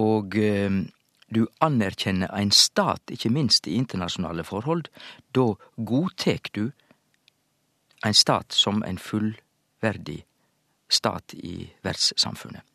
Og 0.00 0.36
eh, 0.36 0.82
du 1.34 1.46
anerkjenner 1.64 2.32
ein 2.34 2.52
stat, 2.52 3.10
ikkje 3.10 3.32
minst 3.32 3.66
i 3.66 3.78
internasjonale 3.78 4.44
forhold, 4.44 4.90
da 5.32 5.54
godtek 5.76 6.52
du 6.52 6.68
ein 8.04 8.14
stat 8.14 8.52
som 8.52 8.82
ein 8.84 9.00
fullverdig 9.00 10.20
stat 10.92 11.34
i 11.34 11.70
verdssamfunnet. 11.82 12.73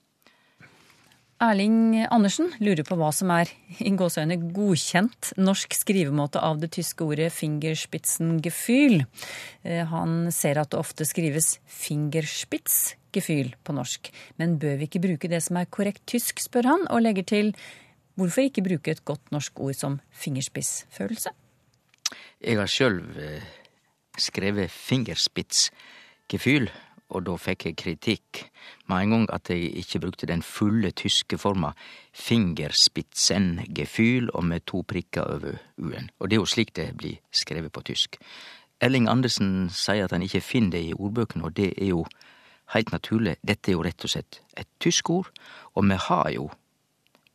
Erling 1.40 2.04
Andersen 2.12 2.50
lurer 2.60 2.84
på 2.84 2.98
hva 3.00 3.14
som 3.16 3.30
er 3.32 3.48
i 3.80 3.94
gåseøyne 3.96 4.36
godkjent 4.52 5.30
norsk 5.40 5.72
skrivemåte 5.78 6.42
av 6.44 6.60
det 6.60 6.68
tyske 6.76 7.06
ordet 7.06 7.32
'fingerspitzengefühl'. 7.32 9.06
Eh, 9.64 9.86
Han 9.86 10.32
ser 10.32 10.60
at 10.60 10.72
det 10.72 10.80
ofte 10.80 11.06
skrives 11.06 11.60
'fingerspitzgefühl' 11.64 13.54
på 13.64 13.74
norsk. 13.74 14.12
Men 14.38 14.60
bør 14.60 14.78
vi 14.78 14.88
ikke 14.88 15.00
bruke 15.00 15.30
det 15.30 15.42
som 15.42 15.56
er 15.56 15.66
korrekt 15.66 16.06
tysk, 16.06 16.40
spør 16.40 16.66
han, 16.66 16.88
og 16.90 17.02
legger 17.02 17.24
til 17.24 17.56
hvorfor 18.18 18.42
ikke 18.42 18.68
bruke 18.68 18.92
et 18.92 19.06
godt 19.06 19.32
norsk 19.32 19.60
ord 19.60 19.76
som 19.76 20.02
fingerspissfølelse? 20.12 21.30
Jeg 22.42 22.58
har 22.58 22.68
sjøl 22.68 23.02
skrevet 24.18 24.70
fingerspitzgefühl, 24.70 26.70
og 27.10 27.26
da 27.26 27.34
fikk 27.42 27.66
jeg 27.66 27.78
kritikk 27.82 28.52
med 28.90 28.98
en 29.02 29.12
gang 29.14 29.26
at 29.34 29.50
jeg 29.50 29.74
ikke 29.82 30.02
brukte 30.04 30.30
den 30.30 30.44
fulle 30.46 30.92
tyske 30.92 31.38
forma 31.38 31.72
fingerspitzengefühl 32.14 34.30
og 34.34 34.44
med 34.46 34.60
to 34.66 34.82
prikker 34.88 35.24
over 35.24 35.54
u-en. 35.78 36.10
Og 36.20 36.30
det 36.30 36.36
er 36.36 36.42
jo 36.42 36.46
slik 36.46 36.76
det 36.76 36.98
blir 36.98 37.16
skrevet 37.32 37.72
på 37.72 37.82
tysk. 37.82 38.18
Elling 38.82 39.10
Andersen 39.10 39.70
sier 39.74 40.04
at 40.06 40.12
han 40.12 40.22
ikke 40.24 40.42
finner 40.42 40.72
det 40.78 40.84
i 40.86 40.94
ordbøkene, 40.94 41.44
og 41.44 41.58
det 41.58 41.74
er 41.78 41.86
jo 41.92 42.06
heilt 42.74 42.92
naturlig. 42.92 43.36
Dette 43.48 43.72
er 43.72 43.76
jo 43.76 43.84
rett 43.84 44.04
og 44.06 44.10
slett 44.14 44.42
et 44.58 44.68
tysk 44.80 45.10
ord, 45.10 45.28
og 45.76 45.84
vi 45.90 45.96
har 46.00 46.30
jo 46.36 46.50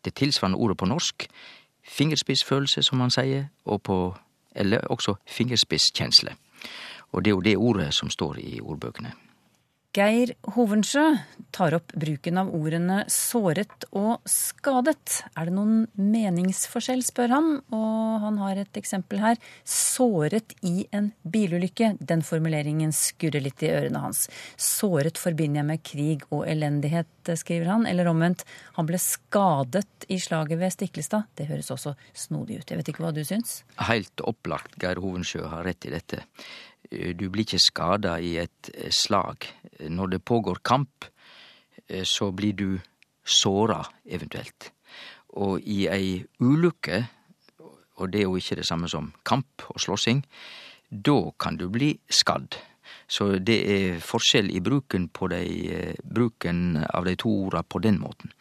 det 0.05 0.15
tilsvarende 0.15 0.59
ordet 0.59 0.77
på 0.77 0.87
norsk, 0.87 1.27
fingerspissfølelse, 1.85 2.83
som 2.83 3.01
han 3.01 3.11
sier, 3.11 3.45
og 3.65 3.83
på, 3.83 4.17
eller 4.57 4.87
også 4.89 5.15
fingerspisskjensle. 5.27 6.37
Og 7.13 7.25
det 7.25 7.31
er 7.31 7.35
jo 7.35 7.41
det 7.41 7.57
ordet 7.57 7.95
som 7.95 8.11
står 8.11 8.39
i 8.39 8.61
ordbøkene. 8.61 9.13
Geir 9.95 10.33
Hovensjø 10.57 11.03
tar 11.55 11.77
opp 11.77 11.93
bruken 11.95 12.41
av 12.41 12.49
ordene 12.57 13.05
såret 13.07 13.85
og 13.95 14.25
skadet. 14.27 15.21
Er 15.39 15.47
det 15.47 15.55
noen 15.55 15.85
meningsforskjell, 15.95 17.05
spør 17.07 17.31
han, 17.31 17.51
og 17.71 18.25
han 18.25 18.41
har 18.43 18.59
et 18.59 18.81
eksempel 18.81 19.23
her. 19.23 19.39
Såret 19.63 20.57
i 20.67 20.89
en 20.91 21.13
bilulykke. 21.23 21.93
Den 22.03 22.27
formuleringen 22.27 22.91
skurrer 22.91 23.45
litt 23.45 23.63
i 23.63 23.71
ørene 23.71 24.03
hans. 24.03 24.27
Såret 24.59 25.21
forbinder 25.21 25.63
jeg 25.63 25.71
med 25.71 25.85
krig 25.87 26.27
og 26.33 26.43
elendighet, 26.51 27.07
skriver 27.39 27.71
han. 27.73 27.87
Eller 27.89 28.09
omvendt, 28.11 28.45
han 28.77 28.89
ble 28.89 29.01
skadet 29.01 30.07
i 30.13 30.19
slaget 30.21 30.61
ved 30.61 30.75
Stiklestad. 30.75 31.31
Det 31.37 31.49
høres 31.49 31.73
også 31.75 31.95
snodig 32.13 32.61
ut. 32.61 32.71
Jeg 32.71 32.81
vet 32.81 32.93
ikke 32.93 33.05
hva 33.07 33.15
du 33.17 33.23
syns? 33.25 33.63
Helt 33.89 34.21
opplagt 34.21 34.77
Geir 34.83 35.01
Hovensjø 35.03 35.47
har 35.49 35.65
rett 35.67 35.89
i 35.89 35.95
dette. 35.95 36.25
Du 36.91 37.27
blir 37.33 37.47
ikke 37.47 37.63
skada 37.63 38.19
i 38.21 38.37
et 38.43 38.71
slag. 38.93 39.49
Når 39.89 40.15
det 40.15 40.25
pågår 40.29 40.61
kamp, 40.63 41.09
så 42.05 42.31
blir 42.33 42.53
du 42.57 42.69
såra, 43.25 43.81
eventuelt. 44.05 44.71
Og 45.41 45.65
i 45.65 45.87
ei 45.91 46.21
ulykke, 46.39 47.01
og 47.99 48.13
det 48.13 48.21
er 48.21 48.29
jo 48.29 48.39
ikke 48.39 48.61
det 48.61 48.69
samme 48.69 48.89
som 48.91 49.13
kamp 49.27 49.65
og 49.73 49.81
slåssing, 49.83 50.23
da 50.91 51.17
kan 51.41 51.57
du 51.59 51.67
bli 51.73 51.95
skadd. 52.13 52.55
Så 53.07 53.39
det 53.39 53.59
er 53.71 54.01
forskjell 54.03 54.51
i 54.51 54.61
bruken, 54.65 55.09
de, 55.31 55.43
bruken 56.03 56.85
av 56.89 57.05
de 57.05 57.17
to 57.21 57.33
orda 57.47 57.63
på 57.63 57.83
den 57.85 58.01
måten. 58.01 58.33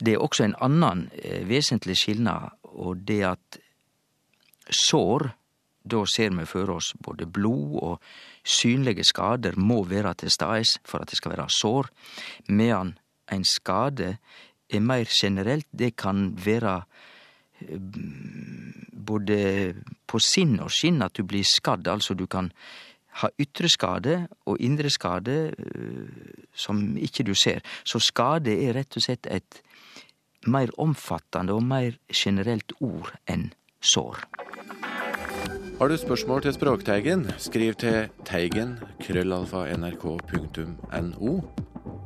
Det 0.00 0.14
er 0.14 0.22
også 0.24 0.46
en 0.46 0.56
annen 0.64 1.08
vesentlig 1.48 1.98
skilnad, 2.00 2.56
og 2.62 3.04
det 3.04 3.20
at 3.28 3.60
sår 4.70 5.30
da 5.90 6.04
ser 6.06 6.32
vi 6.36 6.44
for 6.48 6.70
oss 6.74 6.92
både 7.00 7.26
blod 7.26 7.76
og 7.80 8.02
synlige 8.44 9.04
skader 9.08 9.56
må 9.56 9.82
være 9.88 10.14
til 10.22 10.32
stades 10.32 10.76
for 10.84 11.00
at 11.00 11.10
det 11.10 11.16
skal 11.18 11.32
være 11.34 11.48
sår, 11.50 11.88
medan 12.48 12.94
en 13.32 13.44
skade 13.44 14.16
er 14.70 14.80
meir 14.84 15.08
generelt. 15.08 15.66
Det 15.72 15.96
kan 15.96 16.30
være 16.36 16.82
både 18.92 19.38
på 20.06 20.20
sinn 20.22 20.58
og 20.60 20.70
skinn 20.72 21.02
at 21.02 21.16
du 21.16 21.24
blir 21.24 21.44
skadd. 21.44 21.88
Altså 21.88 22.14
du 22.14 22.26
kan 22.26 22.52
ha 23.20 23.30
ytre 23.40 23.68
skade 23.68 24.16
og 24.46 24.60
indre 24.62 24.90
skade 24.90 25.36
som 26.54 26.96
ikke 26.96 27.26
du 27.26 27.34
ser. 27.34 27.64
Så 27.84 28.00
skade 28.02 28.54
er 28.54 28.76
rett 28.78 28.96
og 28.96 29.04
slett 29.04 29.26
et 29.30 29.62
meir 30.46 30.72
omfattende 30.80 31.56
og 31.56 31.64
meir 31.66 31.98
generelt 32.12 32.72
ord 32.80 33.12
enn 33.28 33.50
sår. 33.80 34.24
Har 35.80 35.88
du 35.88 35.96
spørsmål 35.96 36.42
til 36.44 36.52
Språkteigen, 36.52 37.26
skriv 37.40 37.74
til 37.80 38.10
teigen 38.28 38.76
krøllalfa 39.00 39.64
nrk.no. 39.76 41.32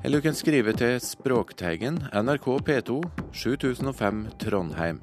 Eller 0.05 0.21
du 0.21 0.23
kan 0.23 0.35
skrive 0.35 0.73
til 0.79 1.01
Språkteigen, 1.03 1.99
NRK 2.14 2.47
P2, 2.69 3.01
7005 3.33 4.27
Trondheim. 4.38 5.01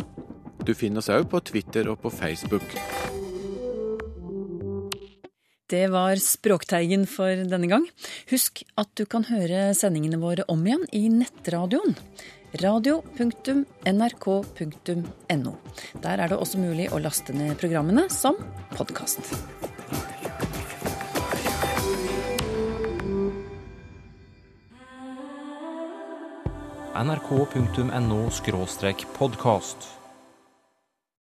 Du 0.68 0.74
finner 0.74 1.02
oss 1.02 1.10
òg 1.10 1.28
på 1.28 1.42
Twitter 1.52 1.90
og 1.92 2.00
på 2.00 2.14
Facebook. 2.14 2.78
Det 5.72 5.88
var 5.88 6.20
Språkteigen 6.20 7.06
for 7.08 7.32
denne 7.48 7.70
gang. 7.72 7.88
Husk 8.28 8.60
at 8.76 8.92
du 9.00 9.06
kan 9.08 9.24
høre 9.30 9.70
sendingene 9.78 10.20
våre 10.20 10.44
om 10.52 10.66
igjen 10.68 10.84
i 10.92 11.08
nettradioen 11.14 11.96
radio.nrk.no. 12.60 15.54
Der 16.04 16.20
er 16.20 16.28
det 16.28 16.36
også 16.36 16.60
mulig 16.60 16.92
å 16.92 17.00
laste 17.00 17.32
ned 17.32 17.56
programmene 17.62 18.10
som 18.12 18.36
podkast. 18.76 19.32
nrk.no 27.02 28.30
podkast. 29.16 30.01